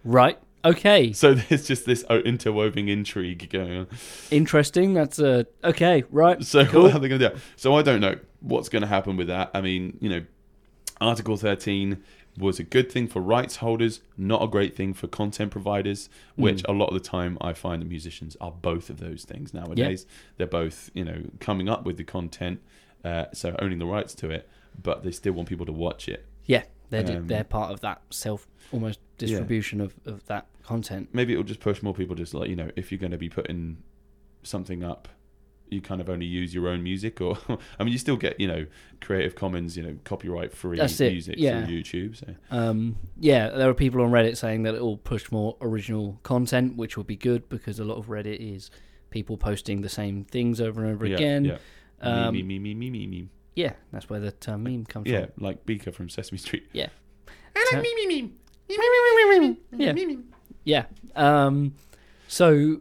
[0.04, 0.38] Right.
[0.64, 1.12] Okay.
[1.12, 3.86] So there's just this interwoven intrigue going on.
[4.30, 4.94] Interesting.
[4.94, 6.04] That's uh, okay.
[6.10, 6.42] Right.
[6.44, 6.84] So Cool.
[6.84, 7.36] what are they going to do?
[7.56, 9.50] So I don't know what's going to happen with that.
[9.54, 10.24] I mean, you know,
[11.00, 12.02] Article 13
[12.38, 16.08] was a good thing for rights holders, not a great thing for content providers.
[16.36, 16.68] Which Mm.
[16.68, 20.06] a lot of the time I find that musicians are both of those things nowadays.
[20.36, 22.60] They're both, you know, coming up with the content,
[23.04, 24.48] uh, so owning the rights to it,
[24.82, 26.26] but they still want people to watch it.
[26.44, 31.08] Yeah, they're Um, they're part of that self almost distribution of, of that content.
[31.12, 32.14] Maybe it'll just push more people.
[32.16, 33.78] Just like you know, if you're going to be putting
[34.42, 35.08] something up.
[35.68, 37.36] You kind of only use your own music, or
[37.78, 38.66] I mean, you still get you know
[39.00, 41.64] Creative Commons, you know, copyright free music yeah.
[41.66, 42.16] through YouTube.
[42.16, 46.18] So Um, yeah, there are people on Reddit saying that it will push more original
[46.22, 48.70] content, which will be good because a lot of Reddit is
[49.10, 51.44] people posting the same things over and over yeah, again.
[51.44, 51.58] yeah.
[52.00, 53.28] Um, me, me, me, me, me, me.
[53.54, 55.44] yeah, that's where the term meme comes Yeah, from.
[55.44, 56.68] like Beaker from Sesame Street.
[56.72, 56.88] Yeah.
[57.56, 58.32] I So- like me, me, me.
[59.72, 59.92] Yeah.
[60.64, 60.84] Yeah.
[61.14, 61.74] Um,
[62.28, 62.80] so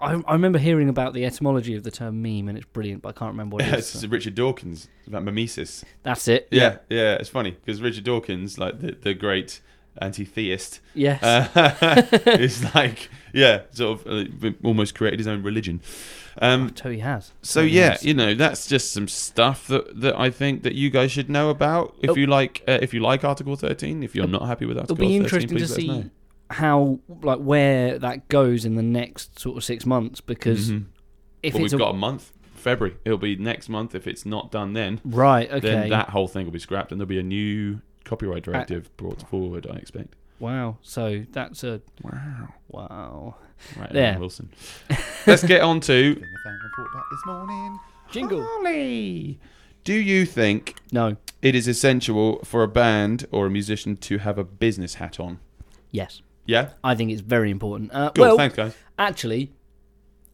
[0.00, 3.10] I, I remember hearing about the etymology of the term meme, and it's brilliant, but
[3.10, 4.06] I can't remember what it it's is.
[4.06, 5.84] Richard Dawkins about mimesis.
[6.02, 6.48] That's it.
[6.50, 9.60] Yeah, yeah, it's funny because Richard Dawkins, like the, the great
[10.00, 11.22] anti-theist, Yes.
[11.22, 15.80] uh, is like yeah, sort of uh, almost created his own religion.
[16.40, 17.32] Um, so he has.
[17.42, 18.04] so yeah, has.
[18.04, 21.50] you know that's just some stuff that, that I think that you guys should know
[21.50, 21.96] about.
[22.00, 22.14] If Oh.
[22.14, 24.82] you like, uh, if you like Article thirteen, if you're It'll- not happy with It'll
[24.82, 26.02] Article be 13, interesting to please let us know.
[26.02, 26.10] see
[26.50, 30.86] how, like, where that goes in the next sort of six months because Mhm.
[31.42, 32.96] if well, it's we've a, got a month, February.
[33.04, 33.94] It'll be next month.
[33.94, 37.00] If it's not done then, right, okay, then that whole thing will be scrapped, and
[37.00, 39.66] there'll be a new copyright directive brought forward.
[39.70, 40.14] I expect.
[40.40, 40.78] wow.
[40.82, 42.48] So that's a Wow.
[42.68, 43.34] wow
[43.76, 44.06] Right, There.
[44.06, 44.50] Aaron Wilson.
[45.26, 47.78] Let's get on to Thing the fan report back this morning.
[48.10, 48.42] jingle.
[48.48, 49.38] Holly.
[49.84, 51.16] Do you think No.
[51.42, 55.38] it is essential for a band or a musician to have a business hat on?
[55.90, 56.70] Yes, Yeah.
[56.82, 57.90] I think it's very important.
[57.94, 58.24] Uh, Cool.
[58.24, 58.74] well, Thanks, guys.
[58.98, 59.52] actually,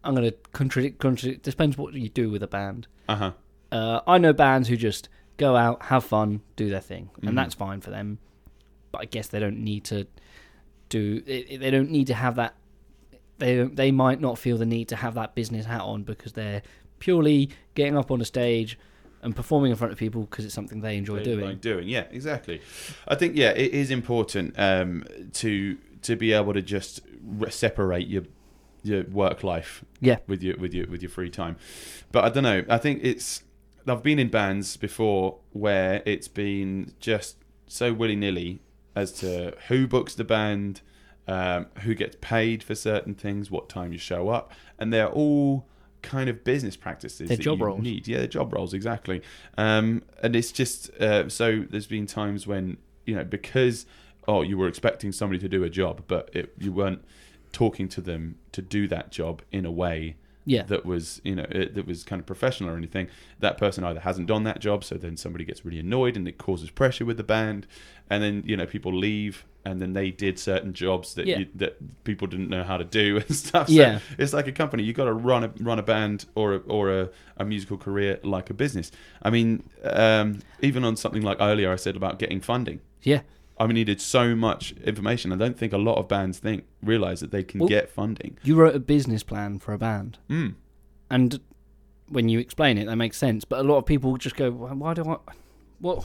[0.02, 1.00] I'm going to contradict.
[1.00, 1.42] Contradict.
[1.42, 2.86] Depends what you do with a band.
[3.08, 3.32] Uh huh.
[3.72, 7.54] Uh, I know bands who just go out, have fun, do their thing, and that's
[7.54, 8.18] fine for them.
[8.92, 10.06] But I guess they don't need to
[10.88, 11.20] do.
[11.20, 12.54] They they don't need to have that.
[13.38, 16.62] They they might not feel the need to have that business hat on because they're
[17.00, 18.78] purely getting up on a stage
[19.22, 21.44] and performing in front of people because it's something they enjoy They doing.
[21.44, 21.88] like doing.
[21.88, 22.60] Yeah, exactly.
[23.08, 27.00] I think yeah, it is important um, to to be able to just
[27.50, 28.22] separate your
[28.82, 30.18] your work life Yeah.
[30.26, 31.56] with your with your with your free time.
[32.12, 32.64] But I don't know.
[32.68, 33.42] I think it's
[33.86, 37.36] I've been in bands before where it's been just
[37.66, 38.60] so willy nilly
[38.94, 40.80] as to who books the band,
[41.26, 45.66] um, who gets paid for certain things, what time you show up, and they're all
[46.02, 47.28] kind of business practices.
[47.28, 47.80] They're that job you roles.
[47.82, 48.06] Need.
[48.06, 49.22] Yeah, they're job roles exactly.
[49.56, 52.76] Um, and it's just uh, so there's been times when
[53.06, 53.86] you know because
[54.28, 57.04] oh you were expecting somebody to do a job, but it, you weren't
[57.52, 60.64] talking to them to do that job in a way Yeah.
[60.64, 63.06] that was you know it, that was kind of professional or anything
[63.38, 66.36] that person either hasn't done that job so then somebody gets really annoyed and it
[66.36, 67.66] causes pressure with the band
[68.10, 71.38] and then you know people leave and then they did certain jobs that Yeah.
[71.38, 74.00] you, that people didn't know how to do and stuff so Yeah.
[74.18, 76.90] it's like a company you got to run a run a band or a, or
[76.90, 78.90] a, a musical career like a business
[79.22, 83.20] i mean um, even on something like earlier i said about getting funding yeah.
[83.58, 85.32] I needed so much information.
[85.32, 88.36] I don't think a lot of bands think realize that they can Well- get funding.
[88.42, 90.18] You wrote a business plan for a band.
[90.28, 90.54] Mm.
[91.10, 91.40] and
[92.08, 93.44] when you explain it, that makes sense.
[93.44, 95.16] But a lot of people just go, "Why why do I?
[95.78, 96.04] What?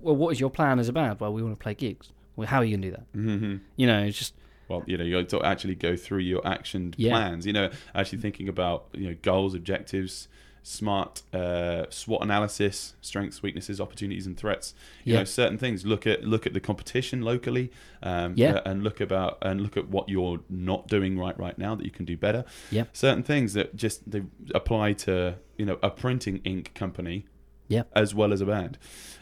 [0.00, 1.20] Well, what is your plan as a band?
[1.20, 2.12] Well, we want to play gigs.
[2.36, 3.06] Well, how are you gonna do that?
[3.12, 4.34] hmm You know, it's just
[4.68, 7.12] Well, you know, you to actually go through your action Yeah.
[7.12, 7.46] plans.
[7.46, 10.28] You know, actually thinking about you know goals, objectives,
[10.62, 14.74] smart uh, SWOT analysis, strengths, weaknesses, opportunities, and threats.
[15.04, 15.18] You Yeah.
[15.20, 15.86] know, certain things.
[15.86, 17.70] Look at look at the competition locally.
[18.02, 18.54] Um, Yeah.
[18.56, 21.84] uh, and look about and look at what you're not doing right right now that
[21.84, 22.44] you can do better.
[22.70, 22.84] Yeah.
[22.92, 24.22] Certain things that just they
[24.54, 27.26] apply to you know a printing ink company.
[27.68, 27.84] Yeah.
[27.94, 28.78] As well as a band.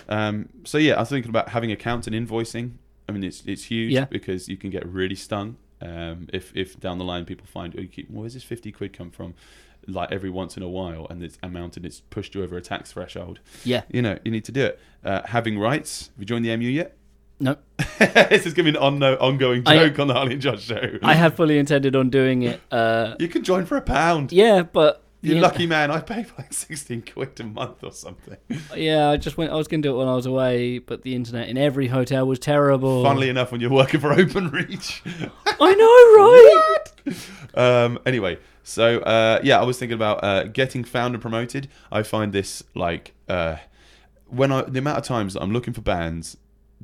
[0.08, 2.72] Um, so yeah, I was thinking about having accounts and invoicing.
[3.08, 4.06] I mean, it's it's huge Yeah.
[4.06, 7.80] because you can get really stung um, if if down the line people find oh,
[7.82, 9.34] you keep, where's this fifty quid come from?
[9.88, 12.92] Like every once in a while, and it's amounted, it's pushed you over a tax
[12.92, 13.40] threshold.
[13.64, 13.82] Yeah.
[13.90, 14.80] You know, you need to do it.
[15.04, 16.08] Uh, having rights.
[16.14, 16.94] Have you joined the MU yet?
[17.40, 17.56] No,
[17.98, 20.62] this is going to be an on- ongoing I- joke on the Harley and Josh
[20.64, 20.98] show.
[21.02, 22.60] I had fully intended on doing it.
[22.70, 24.32] Uh, you can join for a pound.
[24.32, 25.92] yeah, but You yeah, lucky man.
[25.92, 28.36] I pay like sixteen quid a month or something.
[28.76, 29.52] Yeah, I just went.
[29.52, 31.86] I was going to do it when I was away, but the internet in every
[31.86, 33.04] hotel was terrible.
[33.04, 35.30] Funnily enough, when you're working for OpenReach.
[35.60, 35.74] I
[37.06, 37.84] know, right?
[37.86, 38.38] um, anyway,
[38.68, 41.68] so uh, yeah, I was thinking about uh, getting found and promoted.
[41.90, 43.56] I find this like uh,
[44.28, 46.36] when I the amount of times that I'm looking for bands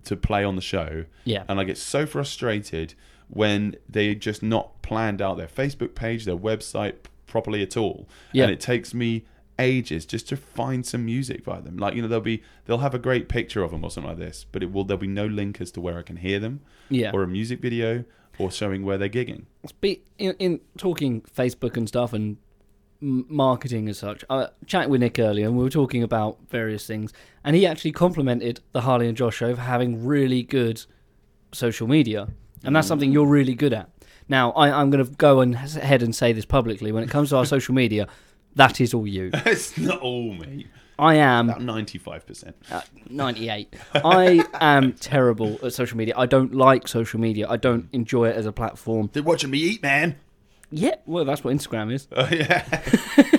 [0.04, 1.44] to play on the show, Yeah.
[1.48, 2.94] and I get so frustrated
[3.28, 6.94] when they just not planned out their Facebook page, their website
[7.26, 8.44] properly at all, Yeah.
[8.44, 9.24] and it takes me
[9.58, 11.76] ages just to find some music by them.
[11.76, 14.18] Like you know, they'll be they'll have a great picture of them or something like
[14.18, 16.60] this, but it will there'll be no link as to where I can hear them,
[16.90, 17.12] Yeah.
[17.14, 18.04] or a music video,
[18.38, 19.44] or showing where they're gigging.
[19.66, 22.36] Spe- in, in talking Facebook and stuff and
[23.00, 27.12] marketing as such, I chatted with Nick earlier and we were talking about various things,
[27.44, 30.84] and he actually complimented the Harley and Josh show for having really good
[31.52, 32.28] social media,
[32.64, 33.90] and that's something you're really good at.
[34.28, 36.92] Now, I, I'm going to go and ahead and say this publicly.
[36.92, 38.08] When it comes to our social media,
[38.56, 39.30] that is all you.
[39.34, 40.66] it's not all me.
[40.98, 42.56] I am About ninety-five percent.
[42.70, 42.80] Uh,
[43.10, 43.74] 98.
[43.94, 46.14] I am terrible at social media.
[46.16, 47.46] I don't like social media.
[47.48, 49.10] I don't enjoy it as a platform.
[49.12, 50.16] They're watching me eat, man.
[50.70, 52.08] Yeah, well, that's what Instagram is.
[52.12, 52.64] Oh yeah,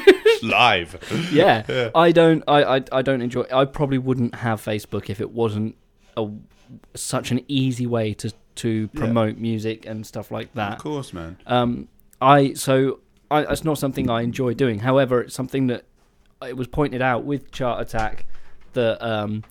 [0.43, 0.97] live.
[1.31, 1.89] Yeah, Yeah.
[1.95, 2.43] I don't.
[2.47, 3.45] I, I I don't enjoy.
[3.51, 5.75] I probably wouldn't have Facebook if it wasn't
[6.17, 6.27] a
[6.93, 8.99] such an easy way to to Yeah.
[8.99, 10.73] promote music and stuff like that.
[10.73, 11.37] Of course, man.
[11.45, 11.87] Um,
[12.21, 12.99] I so
[13.29, 14.79] I, it's not something I enjoy doing.
[14.79, 15.83] However, it's something that
[16.47, 18.25] it was pointed out with Chart Attack
[18.73, 19.43] that um,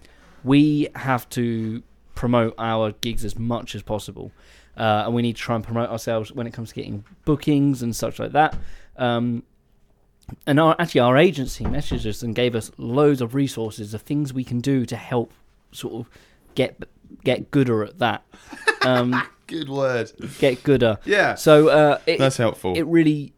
[0.42, 1.82] we have to
[2.14, 4.30] promote our gigs as much as possible,
[4.76, 7.82] uh, and we need to try and promote ourselves when it comes to getting bookings
[7.82, 8.56] and such like that.
[8.96, 9.42] Um,
[10.46, 14.32] and our, actually, our agency messaged us and gave us loads of resources of things
[14.32, 15.32] we can do to help
[15.72, 16.08] sort of
[16.54, 16.76] get
[17.24, 18.24] get gooder at that.
[18.86, 20.12] Um, Good word.
[20.38, 20.98] get gooder.
[21.06, 22.74] Yeah, So uh, it, that's helpful.
[22.76, 23.32] it really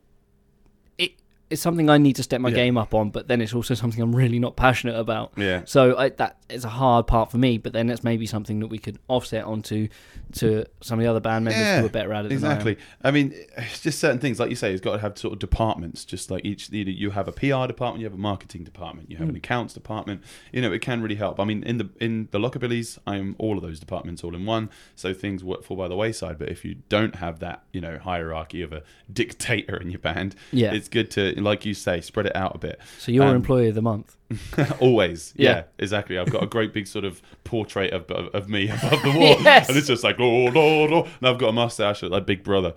[1.48, 2.56] it's something I need to step my Yeah.
[2.56, 5.32] game up on, but then it's also something I'm really not passionate about.
[5.36, 8.58] yeah, So I, that is a hard part for me, but then that's maybe something
[8.60, 9.86] that we could offset onto
[10.32, 12.32] to some of the other band members Yeah, who are better at it.
[12.32, 12.76] exactly.
[13.04, 15.34] I, I, mean, it's just certain things, like you say, it's got to have sort
[15.34, 16.04] of departments.
[16.04, 19.08] Just like each, you, know, you have a PR department, you have a marketing department,
[19.10, 19.30] you have Hmm.
[19.30, 20.22] an accounts department.
[20.52, 21.38] You know, it can really help.
[21.38, 24.68] I mean, in the in the Lockabillys, I'm all of those departments all in one,
[24.96, 26.38] so things work fall by the wayside.
[26.38, 28.82] But if you don't have that, you know, hierarchy of a
[29.12, 30.72] dictator in your band, Yeah.
[30.72, 32.80] it's good to, like you say, spread it out a bit.
[32.98, 34.16] so you're um, employee of the month.
[34.80, 35.50] Always, yeah.
[35.50, 35.62] Yeah.
[35.78, 36.18] exactly.
[36.18, 39.40] I've got a great big sort of portrait of, of, of me above the wall,
[39.42, 39.68] Yes.
[39.68, 42.74] and it's just like oh, oh, oh, and I've got a mustache like Big Brother.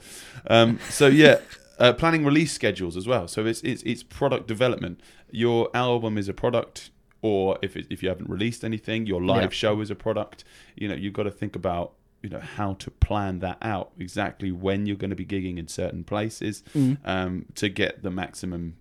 [0.48, 1.40] Um, so yeah,
[1.80, 3.28] uh, planning release schedules as well.
[3.28, 5.02] So it's it's it's product development.
[5.32, 6.90] Your album is a product,
[7.22, 9.50] or if it, if you haven't released anything, your live Yeah.
[9.50, 10.44] show is a product.
[10.76, 14.52] You know, you've got to think about you know how to plan that out exactly
[14.52, 16.98] when you're going to be gigging in certain places Mm.
[17.06, 18.76] um, to get the maximum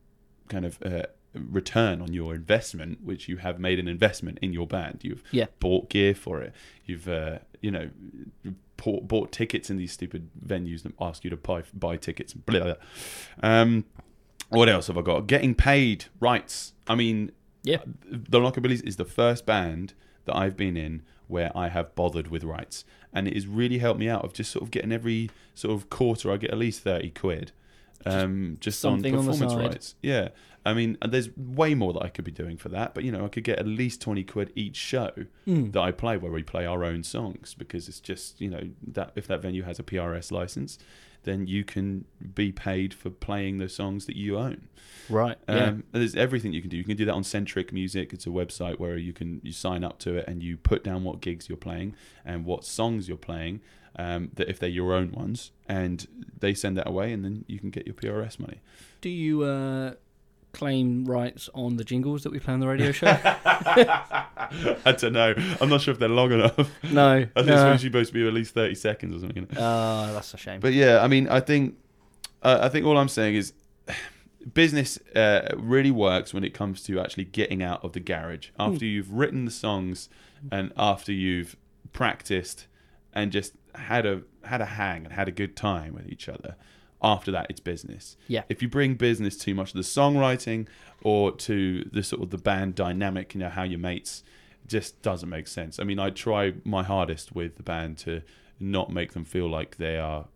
[0.48, 1.02] kind of uh,
[1.34, 5.00] return on your investment, which you have made an investment in your band.
[5.02, 5.46] You've Yeah.
[5.60, 6.52] bought gear for it.
[6.84, 7.90] You've uh, you know
[8.76, 12.32] bought, bought tickets in these stupid venues that ask you to buy buy tickets.
[12.34, 12.74] Blah, blah.
[13.42, 13.84] Um,
[14.50, 15.26] what else have I got?
[15.26, 16.72] Getting paid rights.
[16.86, 17.32] I mean,
[17.62, 17.78] Yeah.
[18.10, 19.92] the Lockabillys is the first band
[20.24, 24.00] that I've been in where I have bothered with rights, and it has really helped
[24.00, 26.82] me out of just sort of getting every sort of quarter I get at least
[26.82, 27.52] thirty quid,
[28.06, 29.58] um, just, on on performance side.
[29.58, 29.94] rights.
[30.02, 30.28] Yeah,
[30.64, 33.24] I mean, there's way more that I could be doing for that, but you know,
[33.24, 35.10] I could get at least twenty quid each show
[35.46, 35.72] Mm.
[35.72, 39.12] that I play where we play our own songs because it's just you know that
[39.14, 40.78] if that venue has a PRS license,
[41.24, 42.04] then you can
[42.34, 44.68] be paid for playing the songs that you own.
[45.08, 45.36] Right.
[45.48, 45.64] Yeah.
[45.66, 46.76] Um, there's everything you can do.
[46.76, 48.12] You can do that on Sentric Music.
[48.12, 51.04] It's a website where you can you sign up to it and you put down
[51.04, 51.94] what gigs you're playing
[52.24, 53.60] and what songs you're playing.
[53.96, 56.06] Um, that if they're your own ones, and
[56.38, 58.60] they send that away, and then you can get your PRS money.
[59.00, 59.94] Do you uh,
[60.52, 63.06] claim rights on the jingles that we play on the radio show?
[63.24, 65.34] I don't know.
[65.60, 66.70] I'm not sure if they're long enough.
[66.90, 67.12] no.
[67.12, 67.66] I think it's no.
[67.66, 69.46] only supposed to be at least 30 seconds or something.
[69.56, 70.60] Oh, that's a shame.
[70.60, 71.76] But yeah, I mean, I think
[72.42, 73.52] uh, I think all I'm saying is
[74.54, 78.84] business uh, really works when it comes to actually getting out of the garage after
[78.84, 80.08] you've written the songs
[80.50, 81.56] and after you've
[81.92, 82.66] practiced
[83.12, 86.56] and just had a had a hang and had a good time with each other.
[87.00, 88.16] After that, it's business.
[88.26, 88.42] Yeah.
[88.48, 90.66] If you bring business too much to the songwriting
[91.02, 94.24] or to the sort of the band dynamic, you know how your mates,
[94.66, 95.78] just doesn't make sense.
[95.78, 98.22] I mean, I try my hardest with the band to
[98.58, 100.26] not make them feel like they are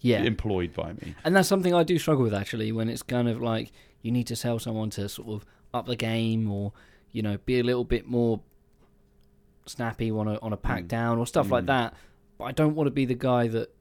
[0.00, 0.22] Yeah.
[0.22, 1.14] employed by me.
[1.24, 3.70] And that's something I do struggle with actually when it's kind of like
[4.00, 6.72] you need to tell someone to sort of up the game or
[7.12, 8.40] you know be a little bit more
[9.66, 10.88] snappy on a on a pack Mm.
[10.88, 11.68] down or stuff like Mm.
[11.68, 11.94] that.
[12.38, 13.72] But I don't want to be the guy that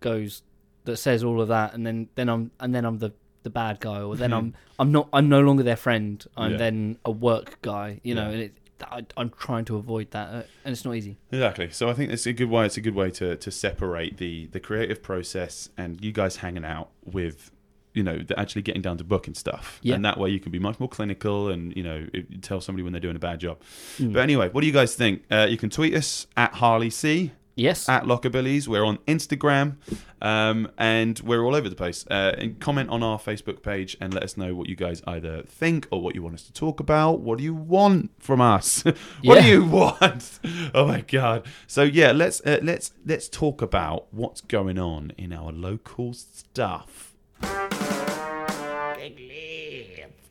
[0.00, 0.42] goes
[0.84, 3.12] that says all of that and then then I'm and then I'm the
[3.42, 6.24] the bad guy or then I'm I'm not I'm no longer their friend.
[6.36, 6.56] I'm Yeah.
[6.58, 8.32] then a work guy, you know, Yeah.
[8.34, 11.18] and it I, I'm trying to avoid that, uh, and it's not easy.
[11.30, 11.68] Exactly.
[11.70, 12.64] So I think it's a good way.
[12.64, 16.64] It's a good way to to separate the the creative process and you guys hanging
[16.64, 17.50] out with,
[17.92, 19.80] you know, the actually getting down to booking stuff.
[19.82, 19.96] Yeah.
[19.96, 22.62] And that way you can be much more clinical and you know it- you tell
[22.62, 23.58] somebody when they're doing a bad job.
[23.98, 24.14] Mm.
[24.14, 25.24] But anyway, what do you guys think?
[25.30, 27.32] Uh, you can tweet us at Harley C.
[27.60, 28.66] Yes, at Lockabillies.
[28.66, 29.76] We're on Instagram,
[30.22, 32.06] um, and we're all over the place.
[32.10, 35.42] Uh, and comment on our Facebook page and let us know what you guys either
[35.42, 37.20] think or what you want us to talk about.
[37.20, 38.82] What do you want from us?
[38.84, 39.42] what Yeah.
[39.42, 40.40] do you want?
[40.74, 41.46] oh my god!
[41.66, 47.09] So yeah, let's uh, let's let's talk about what's going on in our local stuff.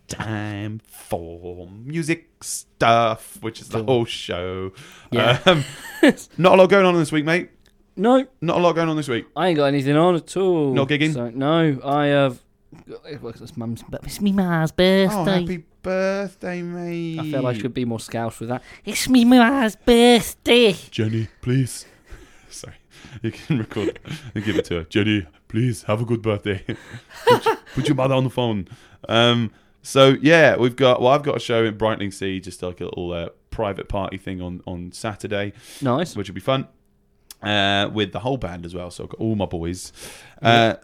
[0.10, 4.74] Time for music stuff, which is the whole show.
[5.12, 5.40] Yeah.
[5.46, 5.64] Um,
[6.38, 7.50] not a lot going on this week, mate.
[7.96, 9.26] no, Not a lot going on this week.
[9.36, 10.74] I ain't got anything on at all.
[10.74, 11.14] Not gigging?
[11.14, 12.40] So, no, I have.
[13.06, 13.84] It's mum's.
[14.04, 15.16] It's me ma's birthday.
[15.16, 17.20] Oh, happy birthday, mate.
[17.20, 18.62] I feel I should be more scouse with that.
[18.86, 20.74] It's me ma's birthday.
[20.92, 21.86] Jenny, please.
[22.50, 22.76] Sorry.
[23.22, 24.00] You can record
[24.36, 24.84] and give it to her.
[24.84, 26.64] Jenny, please have a good birthday.
[27.28, 28.68] put, your- put your mother on the phone.
[29.08, 29.52] Um,
[29.82, 31.02] so yeah, we've got.
[31.02, 34.42] Well, I've got a show in Brightlingsea, just like a little uh, private party thing
[34.42, 36.16] on on Saturday, Nice.
[36.16, 36.68] which will be fun.
[37.42, 38.92] Uh, with the whole band as well.
[38.92, 39.94] So I've got all my boys.
[40.42, 40.76] Uh,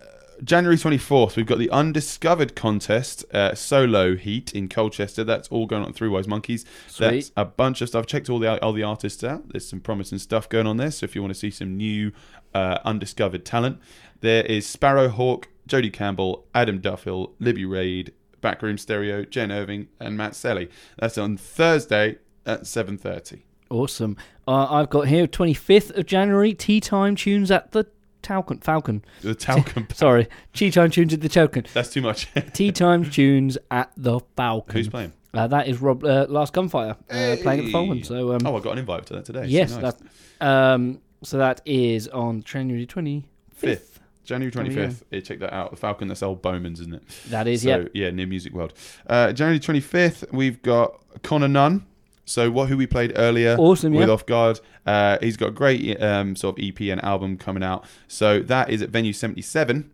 [0.41, 5.25] January 24th, we've got the Undiscovered Contest uh, solo heat in Colchester.
[5.25, 6.63] That's all going on through Wise Monkeys.
[6.97, 7.99] That's a bunch of stuff.
[8.03, 9.49] I've Checked all the all the artists out.
[9.49, 10.91] There's some promising stuff going on there.
[10.91, 12.13] So if you want to see some new
[12.53, 13.79] uh, undiscovered talent,
[14.21, 18.13] there is Sparrow Hawk, Jodie Campbell, Adam Duffield, Libby Raid,
[18.45, 20.69] Backroom Stereo, Jen Irving, and Matt Selly.
[20.99, 23.41] That's on Thursday at 7:30.
[23.71, 24.15] Awesome.
[24.47, 26.53] Uh, I've got here 25th of January.
[26.53, 27.87] Tea time tunes at the
[28.21, 29.03] Talcon Falcon.
[29.23, 29.87] The Talcum.
[29.95, 31.65] Sorry, tea time tunes at the Talcon.
[31.73, 32.27] That's too much.
[32.53, 34.75] Tea time tunes at the Falcon.
[34.77, 35.13] Who's playing?
[35.33, 38.03] Uh, that is Rob uh, Last Gunfire uh, playing at the Falcon.
[38.03, 39.45] So um, Oh, I got an invite to that today.
[39.47, 39.95] yes, so nice.
[40.39, 43.23] that um, so that is on January 25th.
[43.55, 43.94] Fifth.
[44.25, 45.03] January There we twenty fifth.
[45.11, 45.71] Yeah, check that out.
[45.71, 46.07] The Falcon.
[46.07, 47.03] That's old Bowman's, isn't it?
[47.29, 48.05] That is so, yeah.
[48.05, 48.73] yeah, near Music World.
[49.07, 50.25] Uh, January twenty fifth.
[50.31, 51.85] We've got Conner Nunn.
[52.27, 54.13] So what who we played earlier Awesome, with yeah.
[54.13, 54.59] Off Guard.
[54.85, 57.85] Uh, he's got a great um, sort of EP and album coming out.
[58.07, 59.91] So that is at Venue seventy seven.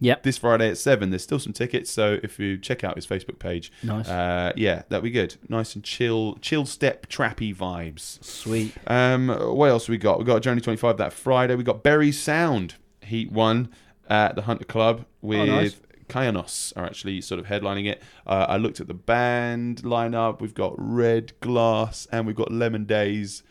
[0.00, 0.22] Yep.
[0.22, 1.10] This Friday at seven.
[1.10, 1.90] There's still some tickets.
[1.90, 4.08] So if you check out his Facebook page, Nice.
[4.08, 5.36] uh, yeah, that'd be good.
[5.48, 8.22] Nice and chill, chill step trappy vibes.
[8.22, 8.74] Sweet.
[8.86, 10.18] Um, what else we got?
[10.18, 11.54] We got January 25 that Friday.
[11.54, 12.74] We got Bury Sound
[13.04, 13.70] Heat One
[14.08, 15.76] at the Hunter Club with Oh, nice.
[16.08, 18.02] Kyanos are actually sort of headlining it.
[18.26, 20.40] Uh, I looked at the band lineup.
[20.40, 23.42] We've got Red Glass and we've got Lemon Days.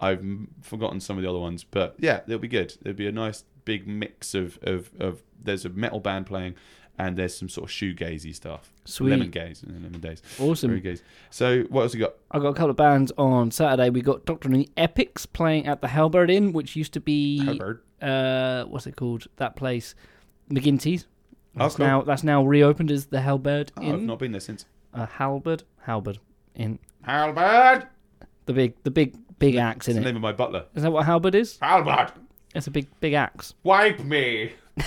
[0.00, 0.24] I've
[0.62, 2.76] forgotten some of the other ones, but yeah, it'll be good.
[2.80, 6.54] It'll be a nice big mix of of, of there's a metal band playing
[7.00, 8.72] and there's some sort of shoegazy stuff.
[8.84, 9.10] Sweet.
[9.10, 10.22] Lemon Gaze Lemon Days.
[10.38, 10.70] Awesome.
[10.70, 11.02] Very gaze.
[11.30, 12.14] So what else we got?
[12.30, 13.88] I've got a couple of bands on Saturday.
[13.90, 17.44] We got Doctor and the Epics playing at the Halberd Inn, which used to be
[17.44, 17.84] Herbert.
[18.02, 19.26] uh, what's it called?
[19.36, 19.94] That place,
[20.50, 21.06] McGinty's.
[21.56, 21.86] Oh, That's cool.
[21.86, 24.66] now that's now reopened as the Halberd Oh, I've not been there since.
[24.94, 26.18] Uh, Halberd, Halberd
[26.54, 26.78] Inn.
[27.02, 27.88] Halbert.
[28.46, 30.66] The big, the big, big axe in the name of my butler.
[30.74, 31.58] Is that what Halberd is?
[31.62, 32.12] Albert,
[32.54, 33.54] It's a big, big axe.
[33.62, 34.52] wipe me.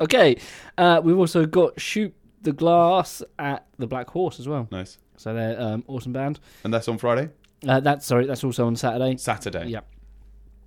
[0.00, 0.36] Okay.
[0.76, 4.68] Uh, we've also got Shoot the Glass at the Black Horse as well.
[4.70, 4.98] Nice.
[5.16, 6.40] So they're um, awesome band.
[6.64, 7.30] And that's on Friday?
[7.66, 9.16] Uh, that's sorry, that's also on Saturday.
[9.16, 9.68] Saturday.
[9.68, 9.86] Yep.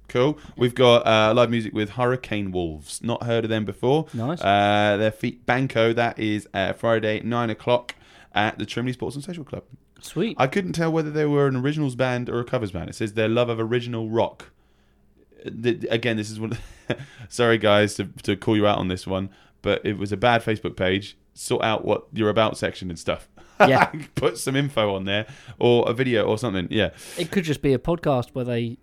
[0.08, 0.40] Cool.
[0.58, 3.04] We've got uh, live music with Hurricane Wolves.
[3.04, 4.08] Not heard of them before.
[4.14, 4.42] Nice.
[4.42, 5.94] Uh, their feet Banco.
[5.94, 7.94] That is uh, Friday, 9 o'clock
[8.34, 9.64] at the Trimley Sports and Social Club.
[10.02, 10.36] Sweet.
[10.40, 12.90] I couldn't tell whether they were an originals band or a covers band.
[12.90, 14.52] It says their love of original rock.
[15.46, 16.58] Uh, th- Again, this is one.
[17.30, 19.30] Sorry, guys, to, to call you out on this one,
[19.62, 21.18] but it was a bad Facebook page.
[21.34, 23.28] Sort out what your about section and stuff.
[23.68, 23.92] Yeah.
[24.16, 25.28] Put some info on there
[25.60, 26.70] or a video or something.
[26.72, 26.92] Yeah.
[27.18, 28.78] It could just be a podcast where they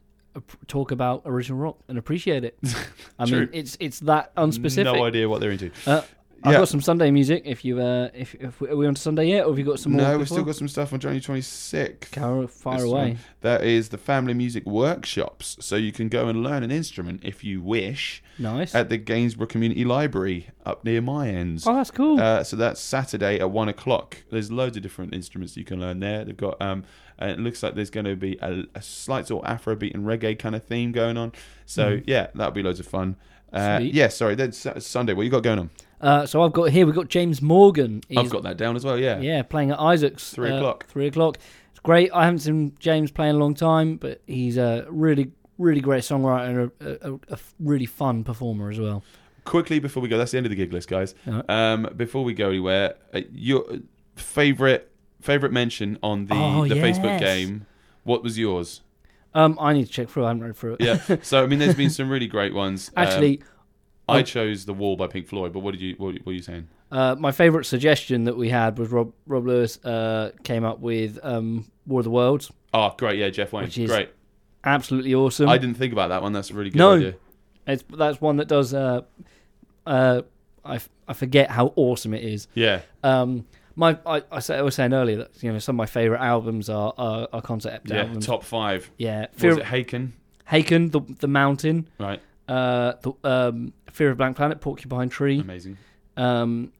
[0.66, 2.58] talk about original rock and appreciate it.
[3.18, 4.84] I mean, it's it's that unspecific.
[4.84, 5.70] No idea what they're into.
[5.86, 6.02] Uh,
[6.46, 6.58] I've Yeah.
[6.60, 7.42] got some Sunday music.
[7.44, 9.64] If you uh, if, if we, are we on to Sunday yet, or have you
[9.64, 10.02] got some more?
[10.02, 10.36] No, we've before?
[10.36, 12.12] still got some stuff on January 26th.
[12.12, 13.00] Go far This away.
[13.08, 13.18] one.
[13.40, 15.56] That is the Family Music Workshops.
[15.60, 18.74] So you can go and learn an instrument if you wish Nice.
[18.74, 21.66] at the Gainsborough Community Library up near my ends.
[21.66, 22.20] oh, that's cool.
[22.20, 24.18] Uh, so that's Saturday at one o'clock.
[24.30, 26.24] There's loads of different instruments you can learn there.
[26.24, 26.84] They've got um,
[27.18, 30.04] and it looks like there's going to be a, a slight sort of Afrobeat and
[30.04, 31.32] reggae kind of theme going on.
[31.64, 32.04] So Mm-hmm.
[32.10, 33.16] yeah, that'll be loads of fun.
[33.52, 35.14] Uh, yeah, sorry, then Sunday.
[35.14, 35.70] What you got going on?
[36.00, 36.84] Uh, so I've got here.
[36.84, 38.02] We've got James Morgan.
[38.14, 38.98] I've got that down as well.
[38.98, 39.18] Yeah.
[39.20, 40.30] Yeah, playing at Isaac's.
[40.30, 40.86] Three uh, o'clock.
[40.88, 41.38] Three o'clock.
[41.70, 42.10] It's great.
[42.12, 46.02] I haven't seen James play in a long time, but he's a really, really great
[46.02, 49.02] songwriter and a really fun performer as well.
[49.44, 51.14] Quickly before we go, that's the end of the gig list, guys.
[51.26, 51.48] Alright.
[51.48, 53.64] Um, before we go anywhere, uh, your
[54.16, 54.90] favorite
[55.26, 57.66] favorite mention on the Oh, the Facebook game.
[58.04, 58.82] What was yours?
[59.34, 60.24] Um, I need to check through.
[60.24, 60.80] I haven't read through it.
[60.80, 61.16] Yeah.
[61.22, 62.90] so I mean, there's been some really great ones.
[62.96, 63.42] Um, Actually,
[64.08, 64.22] I oh.
[64.22, 65.52] chose "The Wall" by Pink Floyd.
[65.52, 66.68] But what did you what, what were you saying?
[66.90, 71.18] uh, my favourite suggestion that we had was Rob Rob Lewis uh, came up with
[71.22, 72.50] um, War of the Worlds.
[72.72, 73.18] Oh, great!
[73.18, 73.64] Yeah, Jeff Wayne.
[73.64, 74.10] Which is great.
[74.64, 75.48] Absolutely awesome.
[75.48, 76.32] I didn't think about that one.
[76.32, 76.94] That's a really good No.
[76.94, 77.14] idea.
[77.66, 78.72] It's that's one that does.
[78.72, 79.02] Uh,
[79.86, 80.22] uh,
[80.64, 82.48] I, f- I forget how awesome it is.
[82.54, 82.80] Yeah.
[83.04, 83.46] Um,
[83.76, 86.20] my I, I, say, I was saying earlier that you know some of my favorite
[86.20, 88.02] albums are are, are concept Yeah.
[88.02, 88.26] albums.
[88.26, 88.90] Top five.
[88.98, 90.12] Yeah, Was Fear it Haken?
[90.50, 92.20] Haken, the the Mountain, Right.
[92.48, 95.76] uh, the um, Fear of Blank Planet, Porcupine Tree, Amazing.
[96.16, 96.72] um,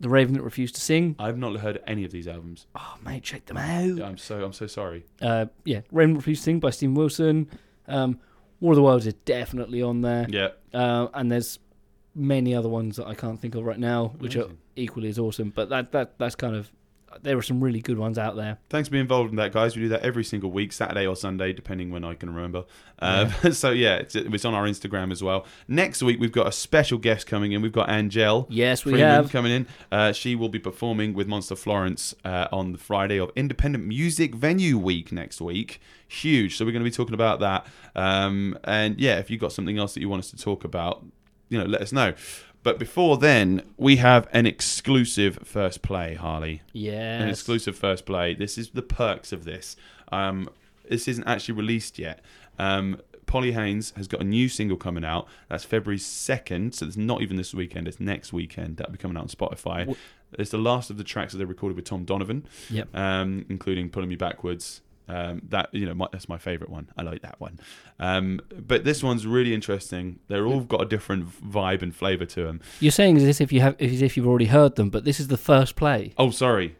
[0.00, 1.14] the Raven that refused to sing.
[1.18, 2.66] I've not heard any of these albums.
[2.74, 4.02] Oh mate, check them out.
[4.02, 5.04] I'm so I'm so sorry.
[5.20, 7.48] Uh, yeah, Raven refused to sing by Steven Wilson.
[7.86, 8.18] Um,
[8.60, 10.48] War of the Worlds is definitely on there, Yeah.
[10.72, 11.58] uh, and there's
[12.14, 15.50] many other ones that I can't think of right now, which are equally as awesome.
[15.50, 16.70] But that that that's kind of
[17.20, 18.58] there are some really good ones out there.
[18.70, 19.76] Thanks for being involved in that, guys.
[19.76, 22.64] We do that every single week, Saturday or Sunday, depending when I can remember.
[23.00, 25.46] Um, so yeah, it's, it's on our Instagram as well.
[25.68, 27.62] Next week we've got a special guest coming in.
[27.62, 28.46] We've got Angel.
[28.48, 29.32] Yes, we Freeman have.
[29.32, 29.66] coming in.
[29.90, 34.34] Uh, she will be performing with Monster Florence uh, on the Friday of Independent Music
[34.34, 35.80] Venue Week next week.
[36.08, 36.56] Huge.
[36.56, 37.66] So we're going to be talking about that.
[37.94, 41.04] Um, and yeah, if you've got something else that you want us to talk about,
[41.52, 42.14] you know, let us know.
[42.62, 46.62] But before then, we have an exclusive first play, Harley.
[46.72, 48.34] Yeah, An exclusive first play.
[48.34, 49.76] This is the perks of this.
[50.12, 50.48] Um,
[50.88, 52.20] this isn't actually released yet.
[52.58, 55.26] Um, Polly Haynes has got a new single coming out.
[55.48, 56.74] That's February 2nd.
[56.74, 58.76] So it's not even this weekend, it's next weekend.
[58.76, 59.96] That'll be coming out on Spotify.
[60.38, 62.94] It's the last of the tracks that they recorded with Tom Donovan, Yep.
[62.96, 64.82] um, including Pulling Me Backwards.
[65.12, 66.88] Um, that you know, my, that's my favorite one.
[66.96, 67.60] I like that one.
[68.00, 70.20] Um, but this one's really interesting.
[70.28, 72.62] They're all got a different vibe and flavor to them.
[72.80, 75.28] You're saying as if you have as if you've already heard them, but this is
[75.28, 76.14] the first play.
[76.16, 76.76] Oh, sorry,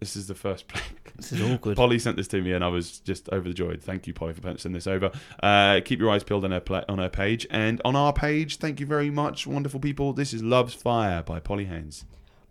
[0.00, 0.80] this is the first play.
[1.16, 1.76] This is awkward.
[1.76, 3.82] Polly sent this to me, and I was just overjoyed.
[3.82, 5.10] Thank you, Polly, for sending this over.
[5.42, 8.56] Uh, keep your eyes peeled on her pla on her page, and on our page.
[8.56, 10.14] Thank you very much, wonderful people.
[10.14, 12.06] This is Love's Fire by Polly Haynes.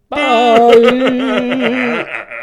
[0.10, 0.78] Bye.